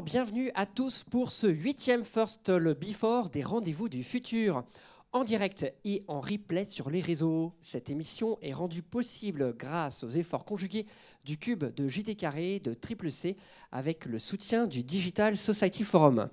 Bienvenue 0.00 0.50
à 0.54 0.64
tous 0.64 1.04
pour 1.04 1.32
ce 1.32 1.46
huitième 1.46 2.02
First 2.02 2.48
le 2.48 2.72
Before 2.72 3.28
des 3.28 3.42
rendez-vous 3.42 3.90
du 3.90 4.02
futur. 4.02 4.64
En 5.12 5.22
direct 5.22 5.70
et 5.84 6.02
en 6.08 6.20
replay 6.20 6.64
sur 6.64 6.88
les 6.88 7.02
réseaux, 7.02 7.52
cette 7.60 7.90
émission 7.90 8.38
est 8.40 8.54
rendue 8.54 8.80
possible 8.80 9.54
grâce 9.54 10.02
aux 10.02 10.08
efforts 10.08 10.46
conjugués 10.46 10.86
du 11.26 11.36
Cube 11.36 11.64
de 11.64 11.86
JT 11.88 12.14
Carré, 12.14 12.58
de 12.64 12.72
Triple 12.72 13.10
C, 13.10 13.36
avec 13.70 14.06
le 14.06 14.18
soutien 14.18 14.66
du 14.66 14.82
Digital 14.82 15.36
Society 15.36 15.84
Forum. 15.84 16.28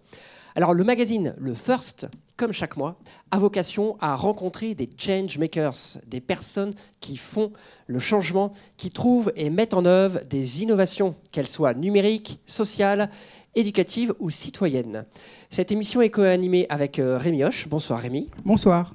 Alors 0.56 0.74
le 0.74 0.86
magazine, 0.86 1.36
le 1.38 1.54
First, 1.54 2.08
comme 2.38 2.54
chaque 2.54 2.78
mois, 2.78 2.98
a 3.32 3.38
vocation 3.38 3.98
à 4.00 4.16
rencontrer 4.16 4.74
des 4.74 4.90
change 4.98 5.38
makers, 5.38 6.00
des 6.08 6.22
personnes 6.22 6.74
qui 7.02 7.18
font 7.18 7.52
le 7.88 8.00
changement, 8.00 8.54
qui 8.78 8.92
trouvent 8.92 9.34
et 9.36 9.50
mettent 9.50 9.74
en 9.74 9.86
œuvre 9.86 10.22
des 10.24 10.64
innovations, 10.64 11.16
qu'elles 11.34 11.48
soient 11.48 11.74
numériques, 11.74 12.40
sociales, 12.48 13.10
éducatives 13.56 14.14
ou 14.20 14.30
citoyennes. 14.30 15.06
Cette 15.50 15.72
émission 15.72 16.02
est 16.02 16.10
co-animée 16.10 16.66
avec 16.70 17.00
euh, 17.00 17.18
Rémi 17.18 17.44
Hoche. 17.44 17.68
Bonsoir 17.68 18.00
Rémi. 18.00 18.30
Bonsoir. 18.46 18.94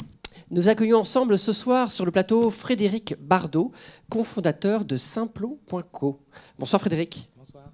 Nous 0.50 0.68
accueillons 0.68 0.98
ensemble 0.98 1.38
ce 1.38 1.52
soir 1.52 1.90
sur 1.90 2.04
le 2.04 2.10
plateau 2.10 2.50
Frédéric 2.50 3.14
Bardot, 3.20 3.72
cofondateur 4.10 4.84
de 4.84 4.96
Simplo.co. 4.96 6.20
Bonsoir 6.58 6.80
Frédéric. 6.80 7.30
Bonsoir. 7.36 7.64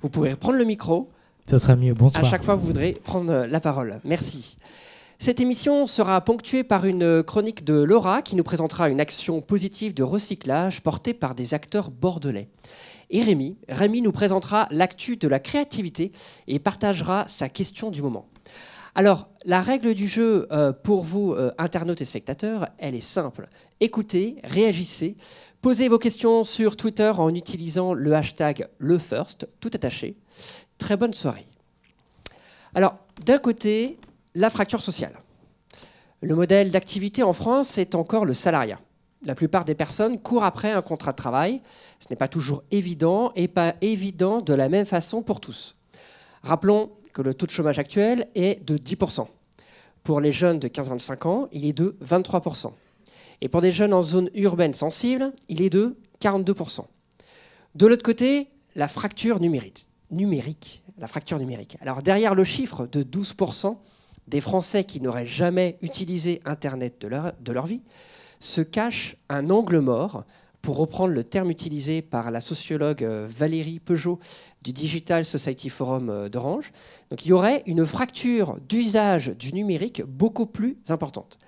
Vous 0.00 0.08
pourrez 0.08 0.34
prendre 0.34 0.58
le 0.58 0.64
micro. 0.64 1.10
Ce 1.48 1.58
sera 1.58 1.76
mieux. 1.76 1.92
Bonsoir. 1.94 2.24
À 2.24 2.28
chaque 2.28 2.42
fois, 2.42 2.54
vous 2.54 2.66
voudrez 2.66 2.92
prendre 3.04 3.30
euh, 3.30 3.46
la 3.46 3.60
parole. 3.60 4.00
Merci. 4.04 4.56
Cette 5.18 5.40
émission 5.40 5.86
sera 5.86 6.20
ponctuée 6.20 6.64
par 6.64 6.84
une 6.84 7.22
chronique 7.22 7.64
de 7.64 7.74
Laura 7.74 8.20
qui 8.20 8.36
nous 8.36 8.42
présentera 8.42 8.88
une 8.88 9.00
action 9.00 9.40
positive 9.40 9.94
de 9.94 10.02
recyclage 10.02 10.82
portée 10.82 11.14
par 11.14 11.34
des 11.34 11.54
acteurs 11.54 11.90
bordelais. 11.90 12.48
Et 13.10 13.22
Rémi, 13.22 13.56
Rémi 13.68 14.02
nous 14.02 14.12
présentera 14.12 14.66
l'actu 14.70 15.16
de 15.16 15.28
la 15.28 15.38
créativité 15.38 16.12
et 16.48 16.58
partagera 16.58 17.26
sa 17.28 17.48
question 17.48 17.90
du 17.90 18.02
moment. 18.02 18.26
Alors, 18.96 19.28
la 19.44 19.60
règle 19.60 19.94
du 19.94 20.06
jeu 20.06 20.46
euh, 20.52 20.72
pour 20.72 21.02
vous, 21.02 21.32
euh, 21.32 21.52
internautes 21.58 22.00
et 22.00 22.04
spectateurs, 22.04 22.68
elle 22.78 22.94
est 22.94 23.00
simple. 23.00 23.48
Écoutez, 23.80 24.36
réagissez, 24.44 25.16
posez 25.62 25.88
vos 25.88 25.98
questions 25.98 26.44
sur 26.44 26.76
Twitter 26.76 27.12
en 27.16 27.34
utilisant 27.34 27.92
le 27.92 28.14
hashtag 28.14 28.68
LeFirst, 28.78 29.48
tout 29.58 29.70
attaché. 29.74 30.16
Très 30.78 30.96
bonne 30.96 31.14
soirée. 31.14 31.46
Alors, 32.74 32.96
d'un 33.24 33.38
côté, 33.38 33.98
la 34.34 34.50
fracture 34.50 34.82
sociale. 34.82 35.16
Le 36.20 36.34
modèle 36.34 36.70
d'activité 36.70 37.22
en 37.22 37.32
France 37.32 37.78
est 37.78 37.94
encore 37.94 38.24
le 38.24 38.34
salariat. 38.34 38.80
La 39.24 39.34
plupart 39.34 39.64
des 39.64 39.74
personnes 39.74 40.18
courent 40.18 40.44
après 40.44 40.72
un 40.72 40.82
contrat 40.82 41.12
de 41.12 41.16
travail. 41.16 41.60
Ce 42.00 42.06
n'est 42.10 42.16
pas 42.16 42.28
toujours 42.28 42.62
évident 42.70 43.32
et 43.36 43.48
pas 43.48 43.74
évident 43.80 44.40
de 44.40 44.52
la 44.52 44.68
même 44.68 44.86
façon 44.86 45.22
pour 45.22 45.40
tous. 45.40 45.76
Rappelons 46.42 46.90
que 47.12 47.22
le 47.22 47.32
taux 47.32 47.46
de 47.46 47.50
chômage 47.50 47.78
actuel 47.78 48.28
est 48.34 48.64
de 48.66 48.76
10%. 48.76 49.26
Pour 50.02 50.20
les 50.20 50.32
jeunes 50.32 50.58
de 50.58 50.68
15-25 50.68 51.28
ans, 51.28 51.48
il 51.52 51.64
est 51.64 51.72
de 51.72 51.96
23%. 52.04 52.72
Et 53.40 53.48
pour 53.48 53.60
des 53.60 53.72
jeunes 53.72 53.94
en 53.94 54.02
zone 54.02 54.28
urbaine 54.34 54.74
sensible, 54.74 55.32
il 55.48 55.62
est 55.62 55.70
de 55.70 55.96
42%. 56.20 56.84
De 57.74 57.86
l'autre 57.86 58.02
côté, 58.02 58.48
la 58.74 58.88
fracture 58.88 59.40
numérique. 59.40 59.88
numérique. 60.10 60.82
La 60.98 61.06
fracture 61.06 61.38
numérique. 61.38 61.76
Alors 61.80 62.02
derrière 62.02 62.34
le 62.34 62.44
chiffre 62.44 62.86
de 62.86 63.02
12% 63.02 63.76
des 64.28 64.40
Français 64.40 64.84
qui 64.84 65.00
n'auraient 65.00 65.26
jamais 65.26 65.78
utilisé 65.82 66.40
Internet 66.44 67.00
de 67.00 67.52
leur, 67.52 67.66
vie, 67.66 67.82
se 68.40 68.60
cache 68.60 69.16
un 69.28 69.50
angle 69.50 69.78
mort, 69.78 70.24
pour 70.64 70.78
reprendre 70.78 71.12
le 71.12 71.22
terme 71.22 71.50
utilisé 71.50 72.00
par 72.00 72.30
la 72.30 72.40
sociologue 72.40 73.04
euh, 73.04 73.26
Valérie 73.28 73.80
Peugeot 73.80 74.18
du 74.62 74.72
Digital 74.72 75.26
Society 75.26 75.68
Forum 75.68 76.08
euh, 76.08 76.28
d'Orange. 76.30 76.72
Donc 77.10 77.26
il 77.26 77.28
y 77.28 77.32
aurait 77.32 77.62
une 77.66 77.84
fracture 77.84 78.56
d'usage 78.66 79.28
du 79.28 79.52
numérique 79.52 80.02
beaucoup 80.06 80.46
plus 80.46 80.78
importante. 80.88 81.38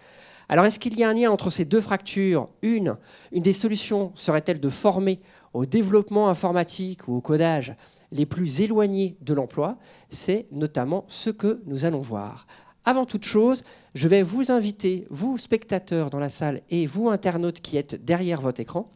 Alors 0.51 0.67
est-ce 0.67 0.79
qu'il 0.79 0.99
y 0.99 1.03
a 1.03 1.09
un 1.09 1.15
lien 1.15 1.31
entre 1.31 1.49
ces 1.49 1.65
deux 1.65 1.81
fractures? 1.81 2.51
Une 2.61 2.99
des 3.33 3.55
solutions 3.55 4.13
serait-elle 4.15 4.61
de 4.61 4.69
former 4.69 5.21
au 5.55 5.65
développement 5.65 6.29
informatique 6.29 7.09
ou 7.09 7.17
au 7.17 7.21
codage 7.23 7.75
les 8.13 8.27
plus 8.27 8.61
éloignés 8.61 9.17
de 9.23 9.33
l'emploi? 9.33 9.79
C'est 10.11 10.47
notamment 10.53 11.05
ce 11.09 11.31
que 11.31 11.63
nous 11.65 11.87
allons 11.87 12.01
voir. 12.01 12.47
Avant 12.89 13.05
toute 13.05 13.25
chose, 13.25 13.65
je 13.97 14.07
vais 14.07 14.23
vous 14.23 14.53
inviter, 14.53 15.09
vous 15.11 15.39
spectateurs 15.39 16.09
dans 16.09 16.21
la 16.21 16.29
salle 16.29 16.63
et 16.71 16.87
vous 16.87 17.09
internautes 17.11 17.61
qui 17.61 17.77
êtes 17.77 18.05
derrière 18.05 18.41
votre 18.41 18.61
écran, 18.61 18.93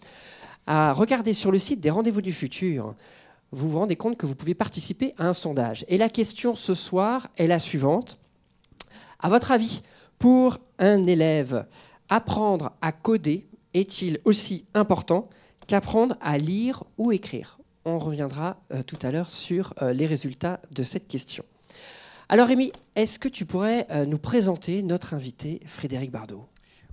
à 0.68 0.92
regarder 0.92 1.32
sur 1.32 1.50
le 1.50 1.58
site 1.58 1.80
des 1.80 1.90
rendez-vous 1.90 2.22
du 2.22 2.32
futur. 2.32 2.94
Vous 3.50 3.68
vous 3.68 3.80
rendez 3.80 3.96
compte 3.96 4.16
que 4.16 4.26
vous 4.26 4.36
pouvez 4.36 4.54
participer 4.54 5.12
à 5.18 5.26
un 5.26 5.32
sondage. 5.32 5.84
Et 5.88 5.98
la 5.98 6.08
question 6.08 6.54
ce 6.54 6.72
soir 6.72 7.26
est 7.36 7.48
la 7.48 7.58
suivante. 7.58 8.20
À 9.18 9.28
votre 9.28 9.50
avis, 9.50 9.82
pour 10.20 10.58
un 10.78 11.04
élève, 11.08 11.66
apprendre 12.08 12.70
à 12.80 12.92
coder 12.92 13.48
est-il 13.74 14.20
aussi 14.24 14.66
important 14.72 15.28
qu'apprendre 15.66 16.16
à 16.20 16.38
lire 16.38 16.84
ou 16.96 17.10
écrire? 17.10 17.58
On 17.84 17.98
reviendra 17.98 18.60
euh, 18.72 18.84
tout 18.84 18.98
à 19.02 19.10
l'heure 19.10 19.30
sur 19.30 19.74
euh, 19.82 19.92
les 19.92 20.06
résultats 20.06 20.60
de 20.70 20.84
cette 20.84 21.08
question. 21.08 21.44
Alors 22.32 22.46
Rémi, 22.46 22.70
est-ce 22.94 23.18
que 23.18 23.28
tu 23.28 23.44
pourrais 23.44 23.88
euh, 23.90 24.06
nous 24.06 24.16
présenter 24.16 24.84
notre 24.84 25.14
invité 25.14 25.58
Frédéric 25.66 26.12
Bardot? 26.12 26.44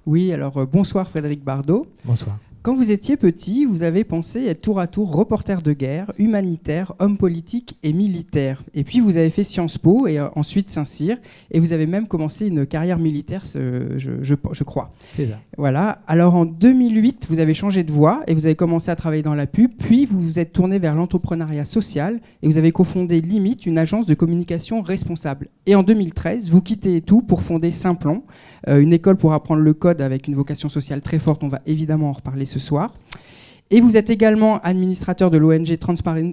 Oui, 0.07 0.33
alors 0.33 0.65
bonsoir 0.65 1.07
Frédéric 1.07 1.43
Bardot. 1.43 1.85
Bonsoir. 2.05 2.39
Quand 2.67 2.75
vous 2.75 2.91
étiez 2.91 3.15
petit, 3.15 3.63
vous 3.63 3.83
avez 3.83 4.03
pensé 4.03 4.43
être 4.47 4.61
tour 4.61 4.81
à 4.81 4.87
tour 4.87 5.15
reporter 5.15 5.61
de 5.61 5.71
guerre, 5.71 6.11
humanitaire, 6.17 6.91
homme 6.99 7.17
politique 7.17 7.77
et 7.81 7.93
militaire. 7.93 8.61
Et 8.73 8.83
puis 8.83 8.99
vous 8.99 9.15
avez 9.15 9.29
fait 9.29 9.43
Sciences 9.43 9.77
Po 9.77 10.05
et 10.05 10.19
euh, 10.19 10.27
ensuite 10.35 10.69
Saint-Cyr. 10.69 11.15
Et 11.49 11.61
vous 11.61 11.71
avez 11.71 11.85
même 11.85 12.09
commencé 12.09 12.45
une 12.45 12.65
carrière 12.65 12.99
militaire, 12.99 13.45
je, 13.55 14.63
crois. 14.65 14.91
C'est 15.13 15.27
ça. 15.27 15.39
Voilà. 15.57 16.01
Alors 16.07 16.35
en 16.35 16.43
2008, 16.43 17.27
vous 17.29 17.39
avez 17.39 17.53
changé 17.53 17.85
de 17.85 17.91
voie 17.93 18.21
et 18.27 18.33
vous 18.33 18.45
avez 18.45 18.55
commencé 18.55 18.91
à 18.91 18.97
travailler 18.97 19.23
dans 19.23 19.33
la 19.33 19.47
pub. 19.47 19.71
Puis 19.79 20.05
vous 20.05 20.21
vous 20.21 20.37
êtes 20.37 20.51
tourné 20.51 20.77
vers 20.77 20.93
l'entrepreneuriat 20.93 21.63
social 21.63 22.19
et 22.43 22.47
vous 22.47 22.57
avez 22.57 22.73
cofondé 22.73 23.21
Limite, 23.21 23.65
une 23.65 23.77
agence 23.77 24.07
de 24.07 24.13
communication 24.13 24.81
responsable. 24.81 25.47
Et 25.67 25.75
en 25.75 25.83
2013, 25.83 26.49
vous 26.49 26.61
quittez 26.61 26.99
tout 26.99 27.21
pour 27.21 27.43
fonder 27.43 27.71
Simplon, 27.71 28.23
euh, 28.67 28.81
une 28.81 28.91
école 28.91 29.15
pour 29.15 29.31
apprendre 29.31 29.61
le 29.61 29.73
code 29.73 30.01
avec 30.01 30.27
une 30.27 30.35
vocation 30.35 30.67
sociale 30.67 31.01
très 31.01 31.17
forte. 31.17 31.45
On 31.45 31.47
va 31.47 31.61
évidemment 31.65 32.09
en 32.09 32.11
reparler 32.11 32.43
ce 32.43 32.56
soir. 32.57 32.91
Et 33.69 33.81
vous 33.81 33.97
êtes 33.97 34.09
également 34.09 34.59
administrateur 34.61 35.29
de 35.29 35.37
l'ONG 35.37 35.75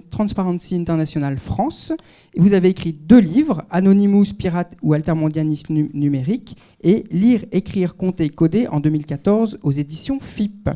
Transparency 0.09 0.75
International 0.75 1.37
France. 1.37 1.91
Et 2.33 2.39
vous 2.39 2.53
avez 2.53 2.69
écrit 2.69 2.93
deux 2.93 3.19
livres, 3.19 3.63
Anonymous, 3.69 4.33
Pirate 4.37 4.77
ou 4.81 4.93
Altermondialisme 4.93 5.73
numérique, 5.93 6.55
et 6.81 7.03
Lire, 7.11 7.43
écrire, 7.51 7.97
compter, 7.97 8.29
coder 8.29 8.67
en 8.67 8.79
2014 8.79 9.59
aux 9.63 9.71
éditions 9.71 10.19
FIP. 10.21 10.69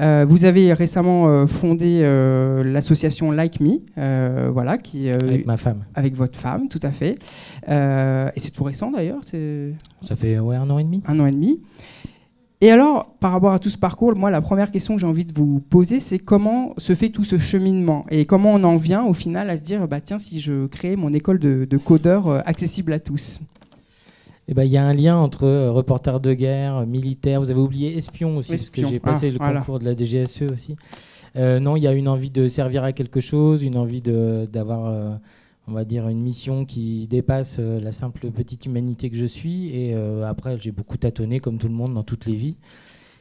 Euh, 0.00 0.24
vous 0.26 0.44
avez 0.44 0.72
récemment 0.72 1.28
euh, 1.28 1.46
fondé 1.46 2.00
euh, 2.02 2.62
l'association 2.64 3.30
Like 3.30 3.60
Me, 3.60 4.50
voilà, 4.50 4.78
qui 4.78 5.10
avec 5.10 5.46
ma 5.46 5.56
femme, 5.58 5.84
avec 5.94 6.14
votre 6.14 6.38
femme, 6.38 6.68
tout 6.68 6.80
à 6.82 6.90
fait. 6.90 7.18
et 7.68 8.40
c'est 8.40 8.50
tout 8.50 8.64
récent 8.64 8.90
d'ailleurs. 8.90 9.20
Ça 10.02 10.16
fait 10.16 10.38
ouais, 10.38 10.56
un 10.56 10.70
an 10.70 10.78
et 10.78 10.84
demi. 10.84 11.02
Un 11.06 11.20
an 11.20 11.26
et 11.26 11.32
demi. 11.32 11.60
Et 12.60 12.70
alors, 12.72 13.14
par 13.20 13.30
rapport 13.30 13.52
à 13.52 13.60
tout 13.60 13.70
ce 13.70 13.78
parcours, 13.78 14.16
moi, 14.16 14.32
la 14.32 14.40
première 14.40 14.72
question 14.72 14.94
que 14.94 15.00
j'ai 15.00 15.06
envie 15.06 15.24
de 15.24 15.32
vous 15.32 15.60
poser, 15.60 16.00
c'est 16.00 16.18
comment 16.18 16.74
se 16.76 16.94
fait 16.96 17.08
tout 17.08 17.22
ce 17.22 17.38
cheminement 17.38 18.04
et 18.10 18.24
comment 18.24 18.52
on 18.52 18.64
en 18.64 18.76
vient 18.76 19.04
au 19.04 19.14
final 19.14 19.48
à 19.48 19.56
se 19.56 19.62
dire, 19.62 19.86
bah 19.86 20.00
tiens, 20.00 20.18
si 20.18 20.40
je 20.40 20.66
crée 20.66 20.96
mon 20.96 21.14
école 21.14 21.38
de, 21.38 21.66
de 21.70 21.76
codeurs 21.76 22.26
euh, 22.26 22.40
accessible 22.46 22.92
à 22.92 22.98
tous? 22.98 23.40
Eh 24.48 24.54
ben, 24.54 24.64
il 24.64 24.72
y 24.72 24.76
a 24.76 24.84
un 24.84 24.92
lien 24.92 25.16
entre 25.16 25.44
euh, 25.44 25.70
reporter 25.70 26.18
de 26.18 26.34
guerre, 26.34 26.84
militaire. 26.84 27.40
Vous 27.40 27.50
avez 27.50 27.60
oublié 27.60 27.96
espion 27.96 28.36
aussi, 28.38 28.50
parce 28.50 28.70
que 28.70 28.84
j'ai 28.88 28.98
passé 28.98 29.32
ah, 29.38 29.52
le 29.52 29.58
concours 29.58 29.78
de 29.78 29.84
la 29.84 29.94
DGSE 29.94 30.42
aussi. 30.52 30.74
Euh, 31.36 31.60
non, 31.60 31.76
il 31.76 31.84
y 31.84 31.86
a 31.86 31.92
une 31.92 32.08
envie 32.08 32.30
de 32.30 32.48
servir 32.48 32.82
à 32.82 32.92
quelque 32.92 33.20
chose, 33.20 33.62
une 33.62 33.76
envie 33.76 34.00
d'avoir 34.02 35.20
on 35.68 35.72
va 35.72 35.84
dire, 35.84 36.08
une 36.08 36.20
mission 36.20 36.64
qui 36.64 37.06
dépasse 37.06 37.56
euh, 37.58 37.80
la 37.80 37.92
simple 37.92 38.30
petite 38.30 38.66
humanité 38.66 39.10
que 39.10 39.16
je 39.16 39.26
suis. 39.26 39.68
Et 39.76 39.94
euh, 39.94 40.28
après, 40.28 40.58
j'ai 40.58 40.72
beaucoup 40.72 40.96
tâtonné, 40.96 41.40
comme 41.40 41.58
tout 41.58 41.68
le 41.68 41.74
monde, 41.74 41.94
dans 41.94 42.02
toutes 42.02 42.26
les 42.26 42.34
vies. 42.34 42.56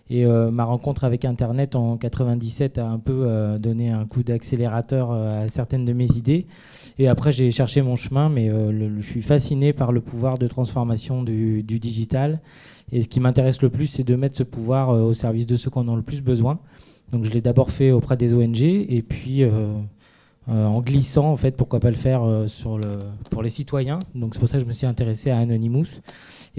Et 0.10 0.26
euh, 0.26 0.50
ma 0.52 0.64
rencontre 0.64 1.04
avec 1.04 1.26
Internet 1.26 1.76
en 1.76 1.98
97 1.98 2.78
a 2.78 2.88
un 2.88 3.00
peu 3.00 3.28
donné 3.60 3.90
un 3.90 4.06
coup 4.06 4.24
d'accélérateur 4.24 5.12
à 5.12 5.50
certaines 5.50 5.84
de 5.84 5.92
mes 5.92 6.10
idées. 6.14 6.48
Et 6.98 7.10
après, 7.10 7.34
j'ai 7.34 7.52
cherché 7.52 7.82
mon 7.82 7.98
chemin, 7.98 8.30
mais 8.30 8.50
je 8.50 9.02
suis 9.02 9.22
fasciné 9.22 9.74
par 9.74 9.92
le 9.92 10.00
pouvoir 10.00 10.38
de 10.38 10.48
transformation 10.48 11.24
du, 11.24 11.62
du 11.62 11.80
digital. 11.80 12.40
Et 12.94 13.04
ce 13.04 13.10
qui 13.10 13.20
m'intéresse 13.20 13.62
le 13.62 13.70
plus, 13.70 13.88
c'est 13.88 14.06
de 14.06 14.16
mettre 14.16 14.38
ce 14.38 14.44
pouvoir 14.44 14.92
au 14.92 15.12
service 15.12 15.46
de 15.46 15.58
ceux 15.58 15.70
qui 15.70 15.78
en 15.78 15.90
ont 15.90 15.98
le 15.98 16.02
plus 16.02 16.22
besoin. 16.22 16.60
Donc 17.12 17.26
je 17.26 17.32
l'ai 17.32 17.42
d'abord 17.42 17.72
fait 17.72 17.92
auprès 17.92 18.16
des 18.16 18.34
ONG, 18.34 18.62
et 18.62 19.04
puis 19.06 19.44
en 20.48 20.80
glissant, 20.82 21.32
en 21.32 21.36
fait, 21.36 21.52
pourquoi 21.52 21.80
pas 21.80 21.90
le 21.90 21.96
faire 21.96 22.24
le, 22.26 22.48
pour 23.30 23.44
les 23.44 23.50
citoyens. 23.50 24.00
Donc 24.16 24.34
c'est 24.34 24.40
pour 24.40 24.48
ça 24.48 24.58
que 24.58 24.64
je 24.64 24.68
me 24.68 24.74
suis 24.74 24.88
intéressé 24.88 25.30
à 25.30 25.38
Anonymous. 25.40 26.02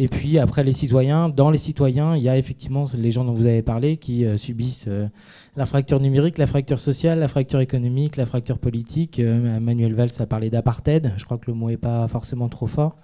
Et 0.00 0.06
puis 0.06 0.38
après 0.38 0.62
les 0.62 0.72
citoyens, 0.72 1.28
dans 1.28 1.50
les 1.50 1.58
citoyens, 1.58 2.14
il 2.14 2.22
y 2.22 2.28
a 2.28 2.38
effectivement 2.38 2.84
les 2.96 3.10
gens 3.10 3.24
dont 3.24 3.32
vous 3.32 3.46
avez 3.46 3.62
parlé 3.62 3.96
qui 3.96 4.24
euh, 4.24 4.36
subissent 4.36 4.86
euh, 4.86 5.08
la 5.56 5.66
fracture 5.66 5.98
numérique, 5.98 6.38
la 6.38 6.46
fracture 6.46 6.78
sociale, 6.78 7.18
la 7.18 7.26
fracture 7.26 7.58
économique, 7.58 8.16
la 8.16 8.24
fracture 8.24 8.58
politique. 8.58 9.18
Euh, 9.18 9.58
Manuel 9.58 9.94
Valls 9.94 10.12
a 10.20 10.26
parlé 10.26 10.50
d'apartheid, 10.50 11.14
je 11.16 11.24
crois 11.24 11.36
que 11.36 11.50
le 11.50 11.54
mot 11.54 11.68
n'est 11.68 11.76
pas 11.76 12.06
forcément 12.06 12.48
trop 12.48 12.68
fort. 12.68 12.96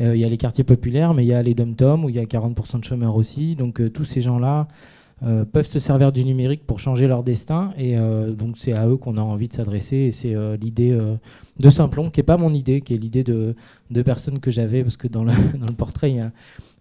Il 0.00 0.16
y 0.16 0.24
a 0.24 0.28
les 0.28 0.38
quartiers 0.38 0.64
populaires, 0.64 1.14
mais 1.14 1.24
il 1.24 1.28
y 1.28 1.34
a 1.34 1.40
les 1.40 1.54
dom-toms 1.54 2.04
où 2.04 2.08
il 2.08 2.16
y 2.16 2.18
a 2.18 2.24
40% 2.24 2.80
de 2.80 2.84
chômeurs 2.84 3.14
aussi. 3.14 3.54
Donc 3.54 3.80
tous 3.92 4.02
ces 4.02 4.20
gens-là, 4.20 4.66
euh, 5.22 5.44
peuvent 5.44 5.66
se 5.66 5.78
servir 5.78 6.12
du 6.12 6.24
numérique 6.24 6.66
pour 6.66 6.80
changer 6.80 7.06
leur 7.06 7.22
destin. 7.22 7.70
Et 7.78 7.96
euh, 7.96 8.32
donc 8.32 8.58
c'est 8.58 8.76
à 8.76 8.88
eux 8.88 8.96
qu'on 8.96 9.16
a 9.16 9.22
envie 9.22 9.48
de 9.48 9.54
s'adresser. 9.54 9.96
Et 9.96 10.10
c'est 10.10 10.34
euh, 10.34 10.56
l'idée 10.56 10.98
de 11.58 11.70
Simplon, 11.70 12.10
qui 12.10 12.20
n'est 12.20 12.24
pas 12.24 12.36
mon 12.36 12.52
idée, 12.52 12.80
qui 12.80 12.94
est 12.94 12.98
l'idée 12.98 13.22
de, 13.22 13.54
de 13.90 14.02
personnes 14.02 14.40
que 14.40 14.50
j'avais, 14.50 14.82
parce 14.82 14.96
que 14.96 15.08
dans 15.08 15.24
le, 15.24 15.32
dans 15.58 15.66
le 15.66 15.74
portrait, 15.74 16.10
il 16.10 16.16
y 16.16 16.20
a 16.20 16.32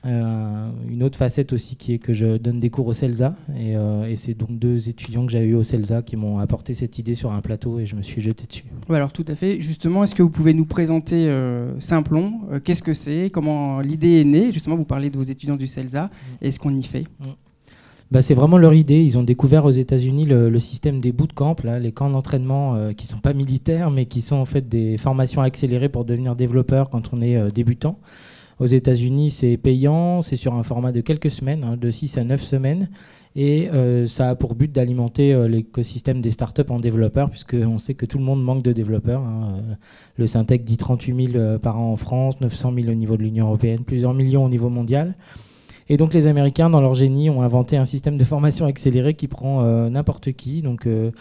une 0.06 1.02
autre 1.02 1.18
facette 1.18 1.54
aussi 1.54 1.78
qui 1.78 1.94
est 1.94 1.98
que 1.98 2.12
je 2.12 2.36
donne 2.36 2.60
des 2.60 2.70
cours 2.70 2.88
au 2.88 2.92
CELSA. 2.92 3.36
Et, 3.58 3.72
et 3.72 4.16
c'est 4.18 4.34
donc 4.34 4.60
deux 4.60 4.90
étudiants 4.90 5.26
que 5.26 5.32
j'ai 5.32 5.40
eu 5.40 5.56
au 5.56 5.64
CELSA 5.64 6.02
qui 6.02 6.18
m'ont 6.18 6.40
apporté 6.40 6.74
cette 6.74 7.00
idée 7.00 7.16
sur 7.16 7.32
un 7.32 7.40
plateau 7.40 7.80
et 7.80 7.86
je 7.86 7.96
me 7.96 8.02
suis 8.02 8.20
jeté 8.22 8.46
dessus. 8.46 8.66
alors 8.90 9.14
tout 9.14 9.24
à 9.30 9.36
fait. 9.36 9.62
Justement, 9.62 10.04
est-ce 10.04 10.14
que 10.14 10.22
vous 10.22 10.30
pouvez 10.30 10.54
nous 10.54 10.66
présenter 10.66 11.32
Simplon? 11.80 12.42
Qu'est-ce 12.66 12.84
que 12.84 12.94
c'est? 12.94 13.30
Comment 13.30 13.80
l'idée 13.80 14.20
est 14.20 14.26
née? 14.26 14.52
Justement, 14.52 14.76
vous 14.76 14.84
parlez 14.84 15.10
de 15.10 15.16
vos 15.16 15.24
étudiants 15.24 15.56
du 15.56 15.68
CELSA. 15.68 16.08
Mm. 16.08 16.10
Et 16.42 16.52
ce 16.52 16.60
qu'on 16.60 16.76
y 16.76 16.84
fait? 16.84 17.06
Mm. 17.22 17.24
Bah, 18.14 18.22
c'est 18.22 18.36
vraiment 18.36 18.60
leur 18.60 18.76
idée. 18.76 19.04
Ils 19.04 19.18
ont 19.18 19.24
découvert 19.24 19.66
aux 19.66 19.72
États-Unis 19.72 20.26
le, 20.26 20.60
système 20.60 21.00
des 21.00 21.12
bootcamps, 21.12 21.56
les 21.82 21.92
camps 21.92 22.12
d'entraînement 22.12 22.76
euh, 22.76 22.94
qui 22.94 23.08
ne 23.08 23.10
sont 23.10 23.18
pas 23.18 23.34
militaires, 23.34 23.90
mais 23.90 24.06
qui 24.06 24.22
sont 24.22 24.36
en 24.36 24.46
fait 24.46 24.70
des 24.70 25.00
formations 25.00 25.42
accélérées 25.42 25.90
pour 25.90 26.06
devenir 26.06 26.36
développeur 26.36 26.92
quand 26.92 27.10
on 27.12 27.24
est 27.24 27.38
euh, 27.38 27.50
débutant. 27.50 27.98
Aux 28.60 28.68
États-Unis, 28.68 29.32
c'est 29.32 29.58
payant, 29.58 30.22
c'est 30.22 30.36
sur 30.36 30.54
un 30.54 30.62
format 30.62 30.92
de 30.92 31.02
quelques 31.02 31.32
semaines, 31.32 31.66
hein, 31.66 31.76
de 31.76 31.90
6 31.90 32.20
à 32.20 32.24
9 32.24 32.40
semaines. 32.40 32.90
Et 33.36 33.70
euh, 33.74 34.06
ça 34.06 34.30
a 34.30 34.36
pour 34.36 34.54
but 34.54 34.72
d'alimenter 34.72 35.48
l'écosystème 35.48 36.22
des 36.22 36.30
startups 36.30 36.70
en 36.70 36.80
développeurs, 36.80 37.32
puisqu'on 37.32 37.80
sait 37.80 37.96
que 37.96 38.06
tout 38.06 38.20
le 38.20 38.26
monde 38.26 38.44
manque 38.44 38.62
de 38.62 38.74
développeurs. 38.74 39.22
Hein. 39.22 39.64
Le 40.18 40.28
Syntec 40.28 40.64
dit 40.64 40.78
38 40.78 41.32
000 41.32 41.58
par 41.58 41.80
an 41.80 41.94
en 41.94 41.98
France, 41.98 42.40
900 42.42 42.74
000 42.76 42.90
au 42.90 42.94
niveau 42.94 43.18
de 43.18 43.24
l'Union 43.24 43.48
européenne, 43.48 43.80
plusieurs 43.84 44.14
millions 44.14 44.46
au 44.46 44.50
niveau 44.50 44.70
mondial. 44.70 45.16
Et 45.90 45.98
donc 45.98 46.14
les 46.14 46.28
Américains, 46.28 46.70
dans 46.70 46.82
leur 46.82 46.96
génie, 46.96 47.30
ont 47.30 47.42
inventé 47.42 47.78
un 47.78 47.86
système 47.86 48.18
de 48.18 48.24
formation 48.24 48.66
accélérée 48.66 49.14
qui 49.14 49.28
prend 49.28 49.64
euh, 49.64 49.90
n'importe 49.90 50.32
qui, 50.34 50.62
donc 50.62 50.88
euh, 50.88 51.12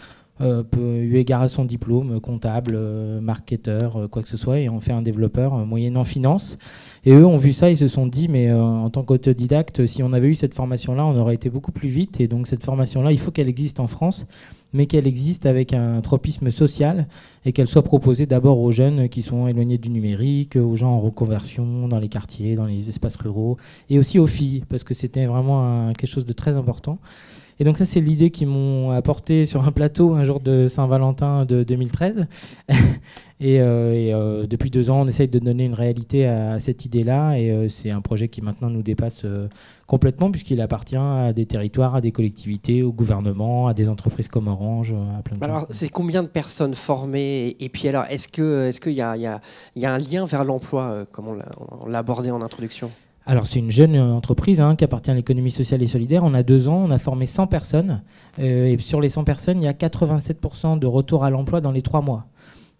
euh, 0.41 0.63
peut, 0.63 0.97
eu 0.97 1.17
égard 1.17 1.41
à 1.41 1.47
son 1.47 1.65
diplôme, 1.65 2.19
comptable, 2.19 2.77
marketeur, 3.21 4.07
quoi 4.09 4.21
que 4.21 4.27
ce 4.27 4.37
soit, 4.37 4.59
et 4.59 4.69
on 4.69 4.79
fait 4.79 4.93
un 4.93 5.01
développeur 5.01 5.65
moyennant 5.65 6.03
finance. 6.03 6.57
Et 7.05 7.11
eux 7.11 7.25
ont 7.25 7.37
vu 7.37 7.53
ça, 7.53 7.69
ils 7.69 7.77
se 7.77 7.87
sont 7.87 8.07
dit, 8.07 8.27
mais 8.27 8.51
en 8.51 8.89
tant 8.89 9.03
qu'autodidacte, 9.03 9.85
si 9.85 10.01
on 10.01 10.13
avait 10.13 10.29
eu 10.29 10.35
cette 10.35 10.53
formation-là, 10.53 11.05
on 11.05 11.17
aurait 11.17 11.35
été 11.35 11.49
beaucoup 11.49 11.71
plus 11.71 11.89
vite. 11.89 12.19
Et 12.19 12.27
donc 12.27 12.47
cette 12.47 12.63
formation-là, 12.63 13.11
il 13.11 13.19
faut 13.19 13.31
qu'elle 13.31 13.49
existe 13.49 13.79
en 13.79 13.87
France 13.87 14.25
mais 14.73 14.87
qu'elle 14.87 15.07
existe 15.07 15.45
avec 15.45 15.73
un 15.73 16.01
tropisme 16.01 16.51
social 16.51 17.07
et 17.45 17.53
qu'elle 17.53 17.67
soit 17.67 17.83
proposée 17.83 18.25
d'abord 18.25 18.59
aux 18.59 18.71
jeunes 18.71 19.07
qui 19.09 19.21
sont 19.21 19.47
éloignés 19.47 19.77
du 19.77 19.89
numérique, 19.89 20.55
aux 20.55 20.75
gens 20.75 20.91
en 20.91 20.99
reconversion 20.99 21.87
dans 21.87 21.99
les 21.99 22.09
quartiers, 22.09 22.55
dans 22.55 22.65
les 22.65 22.89
espaces 22.89 23.15
ruraux, 23.15 23.57
et 23.89 23.99
aussi 23.99 24.19
aux 24.19 24.27
filles, 24.27 24.63
parce 24.67 24.83
que 24.83 24.93
c'était 24.93 25.25
vraiment 25.25 25.91
quelque 25.93 26.09
chose 26.09 26.25
de 26.25 26.33
très 26.33 26.55
important. 26.55 26.99
Et 27.59 27.63
donc 27.63 27.77
ça, 27.77 27.85
c'est 27.85 28.01
l'idée 28.01 28.31
qu'ils 28.31 28.47
m'ont 28.47 28.91
apporté 28.91 29.45
sur 29.45 29.67
un 29.67 29.71
plateau 29.71 30.13
un 30.13 30.23
jour 30.23 30.39
de 30.39 30.67
Saint-Valentin 30.67 31.45
de 31.45 31.63
2013. 31.63 32.25
et, 33.39 33.61
euh, 33.61 33.93
euh, 34.13 34.47
depuis 34.47 34.69
deux 34.69 34.89
ans, 34.89 35.01
on 35.01 35.07
essaye 35.07 35.27
de 35.27 35.39
donner 35.39 35.65
une 35.65 35.73
réalité 35.73 36.25
à, 36.25 36.59
cette 36.59 36.85
idée-là. 36.85 37.37
Et 37.37 37.51
euh, 37.51 37.69
c'est 37.69 37.91
un 37.91 38.01
projet 38.01 38.27
qui 38.27 38.41
maintenant 38.41 38.69
nous 38.69 38.81
dépasse 38.81 39.25
complètement 39.85 40.31
puisqu'il 40.31 40.61
appartient 40.61 40.95
à 40.95 41.33
des 41.33 41.45
territoires, 41.45 41.95
à 41.95 42.01
des 42.01 42.11
collectivités, 42.11 42.81
au 42.81 42.91
gouvernement, 42.91 43.67
à 43.67 43.73
des 43.73 43.89
entreprises 43.89 44.27
comme 44.27 44.47
Orange, 44.47 44.93
à 45.17 45.21
plein 45.21 45.37
de 45.37 45.43
Alors, 45.43 45.67
c'est 45.69 45.89
combien 45.89 46.23
de 46.23 46.27
personnes 46.27 46.73
formées? 46.73 47.55
Et 47.59 47.69
puis 47.69 47.87
alors, 47.87 48.05
est-ce 48.09 48.27
qu'il 48.27 48.43
est 48.43 48.95
y, 48.95 49.01
a, 49.01 49.15
y, 49.17 49.27
a, 49.27 49.41
y 49.75 49.85
a 49.85 49.93
un 49.93 49.99
lien 49.99 50.25
vers 50.25 50.43
l'emploi, 50.43 51.05
comme 51.11 51.27
on 51.27 51.87
l'a 51.87 51.99
abordé 51.99 52.31
en 52.31 52.41
introduction? 52.41 52.89
Alors 53.25 53.45
c'est 53.45 53.59
une 53.59 53.71
jeune 53.71 53.97
entreprise 53.97 54.59
hein, 54.59 54.75
qui 54.75 54.83
appartient 54.83 55.11
à 55.11 55.13
l'économie 55.13 55.51
sociale 55.51 55.81
et 55.81 55.87
solidaire. 55.87 56.23
On 56.25 56.33
a 56.33 56.43
deux 56.43 56.67
ans, 56.67 56.83
on 56.85 56.91
a 56.91 56.97
formé 56.97 57.25
100 57.25 57.47
personnes. 57.47 58.01
Euh, 58.39 58.65
et 58.65 58.77
sur 58.79 58.99
les 58.99 59.09
100 59.09 59.23
personnes, 59.23 59.61
il 59.61 59.65
y 59.65 59.67
a 59.67 59.73
87% 59.73 60.77
de 60.77 60.87
retour 60.87 61.23
à 61.23 61.29
l'emploi 61.29 61.61
dans 61.61 61.71
les 61.71 61.81
trois 61.81 62.01
mois. 62.01 62.27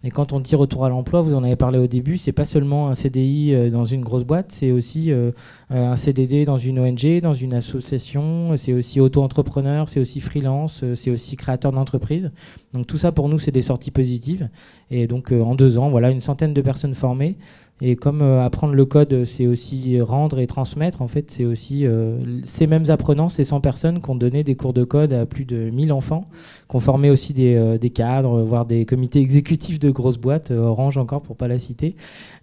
Et 0.06 0.10
quand 0.10 0.34
on 0.34 0.40
dit 0.40 0.54
retour 0.54 0.84
à 0.84 0.90
l'emploi, 0.90 1.22
vous 1.22 1.34
en 1.34 1.42
avez 1.44 1.56
parlé 1.56 1.78
au 1.78 1.86
début, 1.86 2.18
c'est 2.18 2.32
pas 2.32 2.44
seulement 2.44 2.88
un 2.90 2.94
CDI 2.94 3.54
euh, 3.54 3.70
dans 3.70 3.86
une 3.86 4.02
grosse 4.02 4.24
boîte, 4.24 4.52
c'est 4.52 4.70
aussi 4.70 5.10
euh, 5.10 5.30
un 5.70 5.96
CDD 5.96 6.44
dans 6.44 6.58
une 6.58 6.78
ONG, 6.78 7.22
dans 7.22 7.32
une 7.32 7.54
association, 7.54 8.54
c'est 8.58 8.74
aussi 8.74 9.00
auto-entrepreneur, 9.00 9.88
c'est 9.88 10.00
aussi 10.00 10.20
freelance, 10.20 10.84
c'est 10.94 11.10
aussi 11.10 11.36
créateur 11.36 11.72
d'entreprise. 11.72 12.32
Donc 12.74 12.86
tout 12.86 12.98
ça 12.98 13.12
pour 13.12 13.30
nous, 13.30 13.38
c'est 13.38 13.50
des 13.50 13.62
sorties 13.62 13.90
positives. 13.90 14.50
Et 14.90 15.06
donc 15.06 15.32
en 15.32 15.54
deux 15.54 15.78
ans, 15.78 15.88
voilà, 15.88 16.10
une 16.10 16.20
centaine 16.20 16.52
de 16.52 16.60
personnes 16.60 16.94
formées. 16.94 17.38
Et 17.80 17.96
comme 17.96 18.22
euh, 18.22 18.44
apprendre 18.44 18.74
le 18.74 18.84
code, 18.84 19.24
c'est 19.24 19.48
aussi 19.48 20.00
rendre 20.00 20.38
et 20.38 20.46
transmettre, 20.46 21.02
en 21.02 21.08
fait, 21.08 21.30
c'est 21.32 21.44
aussi 21.44 21.86
euh, 21.86 22.18
ces 22.44 22.68
mêmes 22.68 22.88
apprenants, 22.88 23.28
ces 23.28 23.42
100 23.42 23.60
personnes 23.60 24.00
qui 24.00 24.10
ont 24.10 24.14
donné 24.14 24.44
des 24.44 24.54
cours 24.54 24.72
de 24.72 24.84
code 24.84 25.12
à 25.12 25.26
plus 25.26 25.44
de 25.44 25.70
1000 25.70 25.92
enfants, 25.92 26.28
qui 26.70 26.76
ont 26.76 26.80
formé 26.80 27.10
aussi 27.10 27.34
des, 27.34 27.56
euh, 27.56 27.78
cadres, 27.92 28.42
voire 28.42 28.64
des 28.64 28.84
comités 28.86 29.18
exécutifs 29.20 29.80
de 29.80 29.90
grosses 29.90 30.18
boîtes, 30.18 30.52
Orange 30.52 30.98
encore 30.98 31.22
pour 31.22 31.36
pas 31.36 31.48
la 31.48 31.58
citer, 31.58 31.96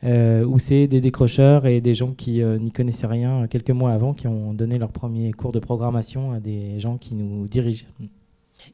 où 0.04 0.60
c'est 0.60 0.88
des 0.88 1.02
décrocheurs 1.02 1.66
et 1.66 1.82
des 1.82 1.94
gens 1.94 2.12
qui 2.12 2.42
n'y 2.44 2.72
connaissaient 2.72 3.08
rien 3.08 3.48
quelques 3.48 3.72
mois 3.72 3.92
avant, 3.92 4.14
qui 4.14 4.28
ont 4.28 4.54
donné 4.54 4.78
leur 4.78 4.92
premier 4.92 5.32
cours 5.32 5.52
de 5.52 5.60
programmation 5.60 6.32
à 6.32 6.40
des 6.40 6.80
gens 6.80 6.98
qui 6.98 7.16
nous 7.16 7.48
dirigent. 7.48 7.86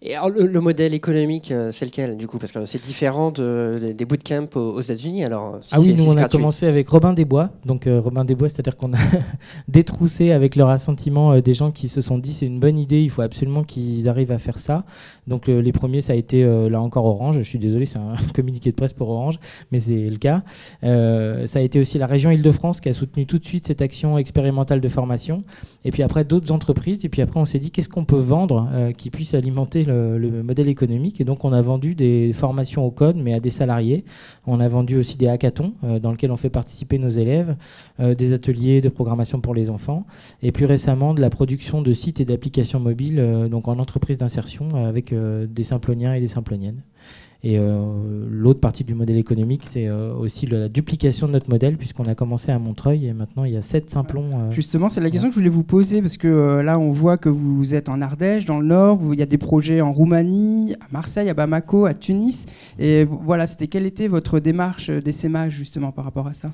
Et 0.02 0.16
alors, 0.16 0.30
le, 0.30 0.60
modèle 0.62 0.94
économique, 0.94 1.52
euh, 1.52 1.72
c'est 1.72 1.86
lequel 1.86 2.18
du 2.18 2.28
coup? 2.28 2.38
Parce 2.38 2.52
que 2.52 2.66
c'est 2.66 2.82
différent 2.82 3.32
des 3.32 4.06
bootcamps 4.06 4.48
aux, 4.56 4.74
aux 4.74 4.82
États-Unis. 4.82 5.24
Alors, 5.24 5.60
ah 5.72 5.80
oui, 5.80 5.94
nous 5.98 6.08
on 6.08 6.18
a 6.18 6.28
commencé 6.28 6.68
avec 6.68 6.88
Robin 6.90 7.14
Desbois. 7.14 7.50
Donc 7.66 7.88
euh, 7.88 8.00
Robin 8.00 8.26
Desbois, 8.26 8.50
c'est-à-dire 8.50 8.78
qu'on 8.78 8.94
a 8.94 8.98
détroussé 9.68 10.32
avec 10.32 10.56
leur 10.56 10.70
assentiment 10.70 11.34
euh, 11.34 11.42
des 11.42 11.54
gens 11.54 11.72
qui 11.72 11.88
se 11.88 12.02
sont 12.02 12.18
dit 12.18 12.34
c'est 12.34 12.46
une 12.46 12.60
bonne 12.60 12.78
idée, 12.78 13.02
il 13.02 13.10
faut 13.10 13.22
absolument 13.22 13.64
qu'ils 13.64 14.08
arrivent 14.10 14.32
à 14.32 14.38
faire 14.38 14.60
ça. 14.60 14.86
Donc 15.28 15.48
les 15.48 15.72
premiers, 15.74 16.02
ça 16.02 16.14
a 16.14 16.16
été 16.16 16.44
là 16.70 16.80
encore 16.80 17.06
Orange. 17.06 17.38
Je 17.38 17.44
suis 17.44 17.60
désolé, 17.60 17.86
c'est 17.86 17.98
un 17.98 18.16
communiqué 18.34 18.72
de 18.72 18.76
presse 18.76 18.94
pour 18.94 19.10
Orange, 19.10 19.40
mais 19.72 19.80
c'est 19.80 20.10
le 20.10 20.18
cas. 20.18 20.44
ça 20.82 21.60
a 21.60 21.62
été 21.62 21.80
aussi 21.80 21.98
la 21.98 22.08
région 22.08 22.32
Île-de-France 22.32 22.80
qui 22.80 22.90
a 22.90 22.94
soutenu 22.94 23.26
tout 23.26 23.38
de 23.38 23.46
suite 23.46 23.68
cette 23.68 23.82
action 23.82 24.18
expérimentale 24.18 24.80
de 24.80 24.88
formation. 24.88 25.42
Et 25.84 25.92
puis 25.92 26.04
après 26.04 26.24
d'autres 26.24 26.52
entreprises. 26.52 27.04
Et 27.04 27.10
puis 27.10 27.22
après 27.22 27.40
on 27.40 27.46
s'est 27.46 27.60
dit 27.60 27.72
qu'est-ce 27.72 27.90
qu'on 27.90 28.06
peut 28.06 28.16
vendre 28.16 28.70
qui 28.98 29.10
puisse 29.10 29.34
alimenter 29.34 29.77
le, 29.84 30.44
modèle 30.44 30.68
économique. 30.68 31.20
Et 31.22 31.24
donc, 31.24 31.46
on 31.46 31.54
a 31.54 31.62
vendu 31.62 31.96
des 31.96 32.34
formations 32.34 32.86
au 32.86 32.92
code, 32.92 33.18
mais 33.18 33.34
à 33.34 33.40
des 33.40 33.50
salariés. 33.50 34.04
On 34.46 34.60
a 34.60 34.68
vendu 34.68 34.98
aussi 34.98 35.18
des 35.18 35.28
hackathons 35.28 35.74
euh, 35.84 36.00
dans 36.00 36.12
lesquels 36.12 36.32
on 36.32 36.38
fait 36.38 36.50
participer 36.50 36.98
nos 37.00 37.10
élèves, 37.10 37.56
euh, 38.00 38.16
des 38.16 38.34
ateliers 38.34 38.82
de 38.82 38.90
programmation 38.90 39.42
pour 39.42 39.54
les 39.54 39.70
enfants. 39.70 40.06
Et 40.42 40.52
plus 40.52 40.66
récemment, 40.66 41.14
de 41.14 41.22
la 41.22 41.30
production 41.30 41.82
de 41.82 41.94
sites 41.94 42.20
et 42.20 42.26
d'applications 42.26 42.80
mobiles, 42.80 43.20
euh, 43.20 43.48
donc 43.48 43.68
en 43.68 43.80
entreprise 43.80 44.18
d'insertion, 44.18 44.70
avec 44.76 45.14
des 45.14 45.64
simploniens 45.64 46.14
et 46.14 46.20
des 46.20 46.28
simploniennes. 46.28 46.82
Et 47.44 47.60
euh, 47.60 48.26
l'autre 48.30 48.60
partie 48.60 48.84
du 48.84 48.96
modèle 48.96 49.18
économique, 49.18 49.62
c'est 49.70 49.88
euh, 49.88 50.14
aussi 50.14 50.48
la 50.48 50.70
duplication 50.70 51.28
de 51.28 51.34
notre 51.34 51.50
modèle, 51.50 51.78
puisqu'on 51.78 52.06
a 52.06 52.16
commencé 52.16 52.52
à 52.52 52.58
Montreuil 52.58 53.06
et 53.06 53.14
maintenant 53.14 53.44
il 53.44 53.54
y 53.54 53.58
a 53.58 53.62
sept 53.62 53.90
simplons. 53.90 54.30
Euh, 54.34 54.52
Justement, 54.52 54.90
c'est 54.90 55.02
la 55.02 55.12
question 55.12 55.30
que 55.30 55.36
je 55.36 55.40
voulais 55.40 55.50
vous 55.50 55.64
poser, 55.64 56.02
parce 56.02 56.18
que 56.18 56.62
là, 56.62 56.80
on 56.80 56.92
voit 56.92 57.18
que 57.18 57.30
vous 57.30 57.76
êtes 57.76 57.90
en 57.90 58.02
Ardèche, 58.02 58.46
dans 58.46 58.60
le 58.60 58.66
Nord, 58.66 59.00
il 59.14 59.20
y 59.20 59.24
a 59.24 59.28
des 59.28 59.38
projets 59.38 59.82
en 59.82 59.92
Roumanie, 59.92 60.74
à 60.80 60.88
Marseille, 60.92 61.30
à 61.30 61.34
Bamako, 61.34 61.86
à 61.86 61.94
Tunis. 61.94 62.48
Et 62.80 63.04
voilà, 63.04 63.46
c'était 63.46 63.68
quelle 63.68 63.86
était 63.86 64.08
votre 64.08 64.40
démarche 64.40 64.90
d'essaimage, 64.90 65.54
justement, 65.54 65.92
par 65.92 66.06
rapport 66.06 66.28
à 66.28 66.34
ça? 66.34 66.52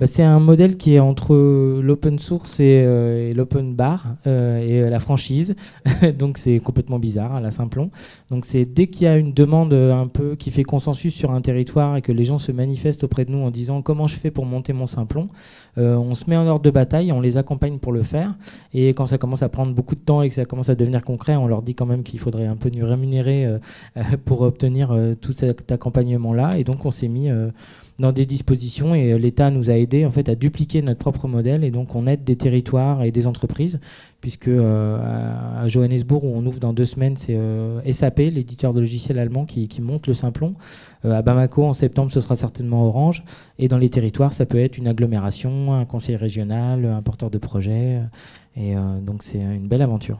Bah, 0.00 0.06
c'est 0.06 0.22
un 0.22 0.40
modèle 0.40 0.78
qui 0.78 0.94
est 0.94 0.98
entre 0.98 1.34
l'open 1.82 2.18
source 2.18 2.58
et, 2.58 2.82
euh, 2.86 3.34
l'open 3.34 3.74
bar 3.74 4.06
euh, 4.26 4.58
et 4.58 4.80
euh, 4.80 4.88
la 4.88 4.98
franchise. 4.98 5.54
Donc 6.18 6.38
c'est 6.38 6.58
complètement 6.58 6.98
bizarre, 6.98 7.34
hein, 7.34 7.40
la 7.40 7.50
Simplon. 7.50 7.90
Donc 8.30 8.46
c'est 8.46 8.64
dès 8.64 8.86
qu'il 8.86 9.02
y 9.02 9.06
a 9.08 9.18
une 9.18 9.34
demande 9.34 9.74
un 9.74 10.06
peu 10.06 10.36
qui 10.36 10.50
fait 10.50 10.62
consensus 10.62 11.14
sur 11.14 11.32
un 11.32 11.42
territoire 11.42 11.98
et 11.98 12.02
que 12.02 12.12
les 12.12 12.24
gens 12.24 12.38
se 12.38 12.50
manifestent 12.50 13.04
auprès 13.04 13.26
de 13.26 13.30
nous 13.30 13.44
en 13.44 13.50
disant 13.50 13.82
comment 13.82 14.06
je 14.06 14.16
fais 14.16 14.30
pour 14.30 14.46
monter 14.46 14.72
mon 14.72 14.86
Simplon, 14.86 15.28
on 15.76 16.14
se 16.14 16.28
met 16.30 16.36
en 16.36 16.46
ordre 16.46 16.62
de 16.62 16.70
bataille, 16.70 17.12
on 17.12 17.20
les 17.20 17.36
accompagne 17.36 17.78
pour 17.78 17.92
le 17.92 18.02
faire. 18.02 18.34
Et 18.72 18.88
quand 18.90 19.06
ça 19.06 19.18
commence 19.18 19.42
à 19.42 19.48
prendre 19.48 19.74
beaucoup 19.74 19.96
de 19.96 20.00
temps 20.00 20.22
et 20.22 20.28
que 20.28 20.34
ça 20.34 20.44
commence 20.46 20.70
à 20.70 20.74
devenir 20.74 21.04
concret, 21.04 21.36
on 21.36 21.46
leur 21.46 21.62
dit 21.62 21.74
quand 21.74 21.86
même 21.86 22.02
qu'il 22.02 22.18
faudrait 22.18 22.46
un 22.46 22.56
peu 22.56 22.70
nous 22.70 22.86
rémunérer 22.86 23.46
pour 24.24 24.40
obtenir 24.42 24.96
tout 25.20 25.32
cet 25.32 25.70
accompagnement-là. 25.70 26.58
Et 26.58 26.64
donc 26.64 26.86
on 26.86 26.90
s'est 26.90 27.08
mis 27.08 27.28
dans 28.00 28.12
des 28.12 28.26
dispositions 28.26 28.94
et 28.94 29.18
l'État 29.18 29.50
nous 29.50 29.70
a 29.70 29.74
aidé 29.74 30.04
en 30.04 30.10
fait 30.10 30.28
à 30.28 30.34
dupliquer 30.34 30.82
notre 30.82 30.98
propre 30.98 31.28
modèle 31.28 31.62
et 31.64 31.70
donc 31.70 31.94
on 31.94 32.06
aide 32.06 32.24
des 32.24 32.36
territoires 32.36 33.04
et 33.04 33.12
des 33.12 33.26
entreprises 33.26 33.78
puisque 34.20 34.48
à 34.48 35.68
Johannesburg 35.68 36.24
où 36.24 36.32
on 36.34 36.44
ouvre 36.46 36.58
dans 36.58 36.72
deux 36.72 36.84
semaines 36.84 37.16
c'est 37.16 37.38
SAP 37.92 38.18
l'éditeur 38.18 38.74
de 38.74 38.80
logiciels 38.80 39.18
allemand 39.18 39.44
qui, 39.44 39.68
monte 39.80 40.06
le 40.06 40.14
Simplon 40.14 40.54
à 41.04 41.22
Bamako 41.22 41.64
en 41.64 41.72
septembre 41.72 42.10
ce 42.10 42.20
sera 42.20 42.36
certainement 42.36 42.86
Orange 42.86 43.22
et 43.58 43.68
dans 43.68 43.78
les 43.78 43.90
territoires 43.90 44.32
ça 44.32 44.46
peut 44.46 44.58
être 44.58 44.78
une 44.78 44.88
agglomération 44.88 45.74
un 45.74 45.84
conseil 45.84 46.16
régional 46.16 46.84
un 46.84 47.02
porteur 47.02 47.30
de 47.30 47.38
projet 47.38 48.00
et 48.56 48.74
donc 49.02 49.22
c'est 49.22 49.38
une 49.38 49.68
belle 49.68 49.82
aventure. 49.82 50.18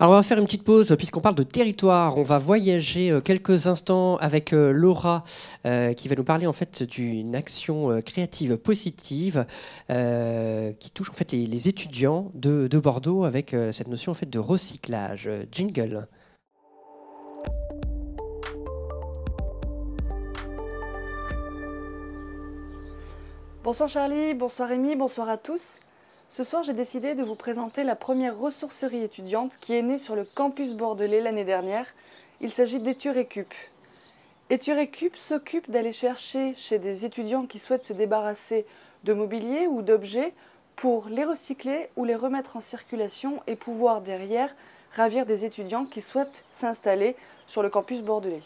Alors 0.00 0.12
on 0.12 0.14
va 0.16 0.22
faire 0.22 0.38
une 0.38 0.44
petite 0.44 0.62
pause 0.62 0.94
puisqu'on 0.96 1.20
parle 1.20 1.34
de 1.34 1.42
territoire. 1.42 2.18
On 2.18 2.22
va 2.22 2.38
voyager 2.38 3.10
euh, 3.10 3.20
quelques 3.20 3.66
instants 3.66 4.16
avec 4.18 4.52
euh, 4.52 4.70
Laura 4.70 5.24
euh, 5.66 5.92
qui 5.92 6.06
va 6.06 6.14
nous 6.14 6.22
parler 6.22 6.46
en 6.46 6.52
fait 6.52 6.84
d'une 6.84 7.34
action 7.34 8.00
créative 8.02 8.56
positive 8.58 9.44
qui 9.88 10.90
touche 10.92 11.10
en 11.10 11.14
fait 11.14 11.32
les, 11.32 11.68
étudiants 11.68 12.30
de, 12.34 12.68
de, 12.68 12.78
Bordeaux 12.78 13.24
avec 13.24 13.56
cette 13.72 13.88
notion 13.88 14.12
en 14.12 14.14
fait 14.14 14.30
de 14.30 14.38
recyclage. 14.38 15.28
Jingle. 15.50 16.06
Bonsoir 23.64 23.88
Charlie, 23.88 24.34
bonsoir 24.34 24.68
Rémi, 24.68 24.94
bonsoir 24.94 25.28
à 25.28 25.36
tous. 25.36 25.80
Ce 26.30 26.44
soir, 26.44 26.62
j'ai 26.62 26.74
décidé 26.74 27.14
de 27.14 27.22
vous 27.22 27.36
présenter 27.36 27.84
la 27.84 27.96
première 27.96 28.38
ressourcerie 28.38 29.02
étudiante 29.02 29.56
qui 29.56 29.74
est 29.74 29.80
née 29.80 29.96
sur 29.96 30.14
le 30.14 30.26
campus 30.26 30.74
bordelais 30.74 31.22
l'année 31.22 31.46
dernière. 31.46 31.86
Il 32.40 32.52
s'agit 32.52 32.80
d'Eturecup. 32.80 33.48
Eturecup 34.50 35.16
s'occupe 35.16 35.70
d'aller 35.70 35.92
chercher 35.92 36.52
chez 36.54 36.78
des 36.78 37.06
étudiants 37.06 37.46
qui 37.46 37.58
souhaitent 37.58 37.86
se 37.86 37.94
débarrasser 37.94 38.66
de 39.04 39.14
mobilier 39.14 39.66
ou 39.68 39.80
d'objets 39.80 40.34
pour 40.76 41.08
les 41.08 41.24
recycler 41.24 41.88
ou 41.96 42.04
les 42.04 42.14
remettre 42.14 42.58
en 42.58 42.60
circulation 42.60 43.40
et 43.46 43.56
pouvoir 43.56 44.02
derrière 44.02 44.54
ravir 44.92 45.24
des 45.24 45.46
étudiants 45.46 45.86
qui 45.86 46.02
souhaitent 46.02 46.44
s'installer 46.50 47.16
sur 47.46 47.62
le 47.62 47.70
campus 47.70 48.02
bordelais. 48.02 48.42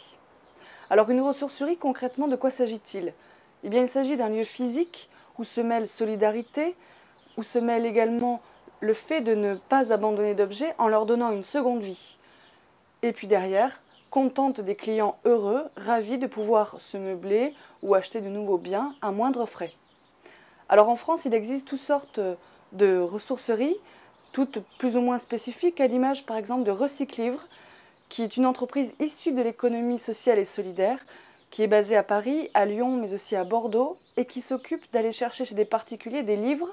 Alors 0.88 1.10
une 1.10 1.20
ressourcerie, 1.20 1.78
concrètement, 1.78 2.28
de 2.28 2.36
quoi 2.36 2.50
s'agit-il? 2.50 3.12
Eh 3.64 3.68
bien, 3.68 3.82
il 3.82 3.88
s'agit 3.88 4.16
d'un 4.16 4.28
lieu 4.28 4.44
physique 4.44 5.10
où 5.36 5.42
se 5.42 5.60
mêlent 5.60 5.88
solidarité, 5.88 6.76
où 7.36 7.42
se 7.42 7.58
mêle 7.58 7.86
également 7.86 8.40
le 8.80 8.94
fait 8.94 9.20
de 9.20 9.34
ne 9.34 9.54
pas 9.54 9.92
abandonner 9.92 10.34
d'objets 10.34 10.74
en 10.78 10.88
leur 10.88 11.06
donnant 11.06 11.30
une 11.30 11.44
seconde 11.44 11.82
vie. 11.82 12.18
Et 13.02 13.12
puis 13.12 13.26
derrière, 13.26 13.80
contente 14.10 14.60
des 14.60 14.74
clients 14.74 15.14
heureux, 15.24 15.64
ravis 15.76 16.18
de 16.18 16.26
pouvoir 16.26 16.80
se 16.80 16.96
meubler 16.96 17.54
ou 17.82 17.94
acheter 17.94 18.20
de 18.20 18.28
nouveaux 18.28 18.58
biens 18.58 18.94
à 19.00 19.10
moindre 19.10 19.46
frais. 19.46 19.72
Alors 20.68 20.88
en 20.88 20.96
France, 20.96 21.24
il 21.24 21.34
existe 21.34 21.66
toutes 21.66 21.78
sortes 21.78 22.20
de 22.72 22.98
ressourceries, 22.98 23.76
toutes 24.32 24.60
plus 24.78 24.96
ou 24.96 25.00
moins 25.00 25.18
spécifiques, 25.18 25.80
à 25.80 25.86
l'image 25.86 26.26
par 26.26 26.36
exemple 26.36 26.64
de 26.64 26.70
Recyclivre, 26.70 27.46
qui 28.08 28.22
est 28.22 28.36
une 28.36 28.46
entreprise 28.46 28.94
issue 29.00 29.32
de 29.32 29.42
l'économie 29.42 29.98
sociale 29.98 30.38
et 30.38 30.44
solidaire, 30.44 30.98
qui 31.50 31.62
est 31.62 31.68
basée 31.68 31.96
à 31.96 32.02
Paris, 32.02 32.50
à 32.54 32.64
Lyon, 32.64 32.96
mais 32.96 33.14
aussi 33.14 33.36
à 33.36 33.44
Bordeaux, 33.44 33.94
et 34.16 34.24
qui 34.24 34.40
s'occupe 34.40 34.90
d'aller 34.92 35.12
chercher 35.12 35.44
chez 35.44 35.54
des 35.54 35.64
particuliers 35.64 36.22
des 36.22 36.36
livres 36.36 36.70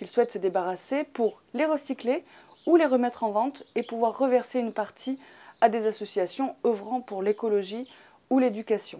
qu'ils 0.00 0.08
souhaitent 0.08 0.32
se 0.32 0.38
débarrasser 0.38 1.04
pour 1.04 1.42
les 1.52 1.66
recycler 1.66 2.24
ou 2.64 2.76
les 2.76 2.86
remettre 2.86 3.22
en 3.22 3.32
vente 3.32 3.64
et 3.74 3.82
pouvoir 3.82 4.16
reverser 4.16 4.58
une 4.58 4.72
partie 4.72 5.22
à 5.60 5.68
des 5.68 5.86
associations 5.86 6.56
œuvrant 6.64 7.02
pour 7.02 7.22
l'écologie 7.22 7.86
ou 8.30 8.38
l'éducation. 8.38 8.98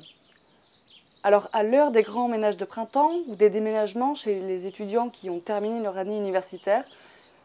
Alors 1.23 1.49
à 1.55 1.63
l'heure 1.63 1.91
des 1.91 2.03
grands 2.03 2.29
ménages 2.29 2.59
de 2.59 2.67
printemps 2.67 3.15
ou 3.29 3.35
des 3.35 3.49
déménagements 3.49 4.15
chez 4.15 4.41
les 4.41 4.67
étudiants 4.67 5.09
qui 5.09 5.31
ont 5.31 5.41
terminé 5.41 5.81
leur 5.81 5.97
année 5.97 6.19
universitaire, 6.19 6.85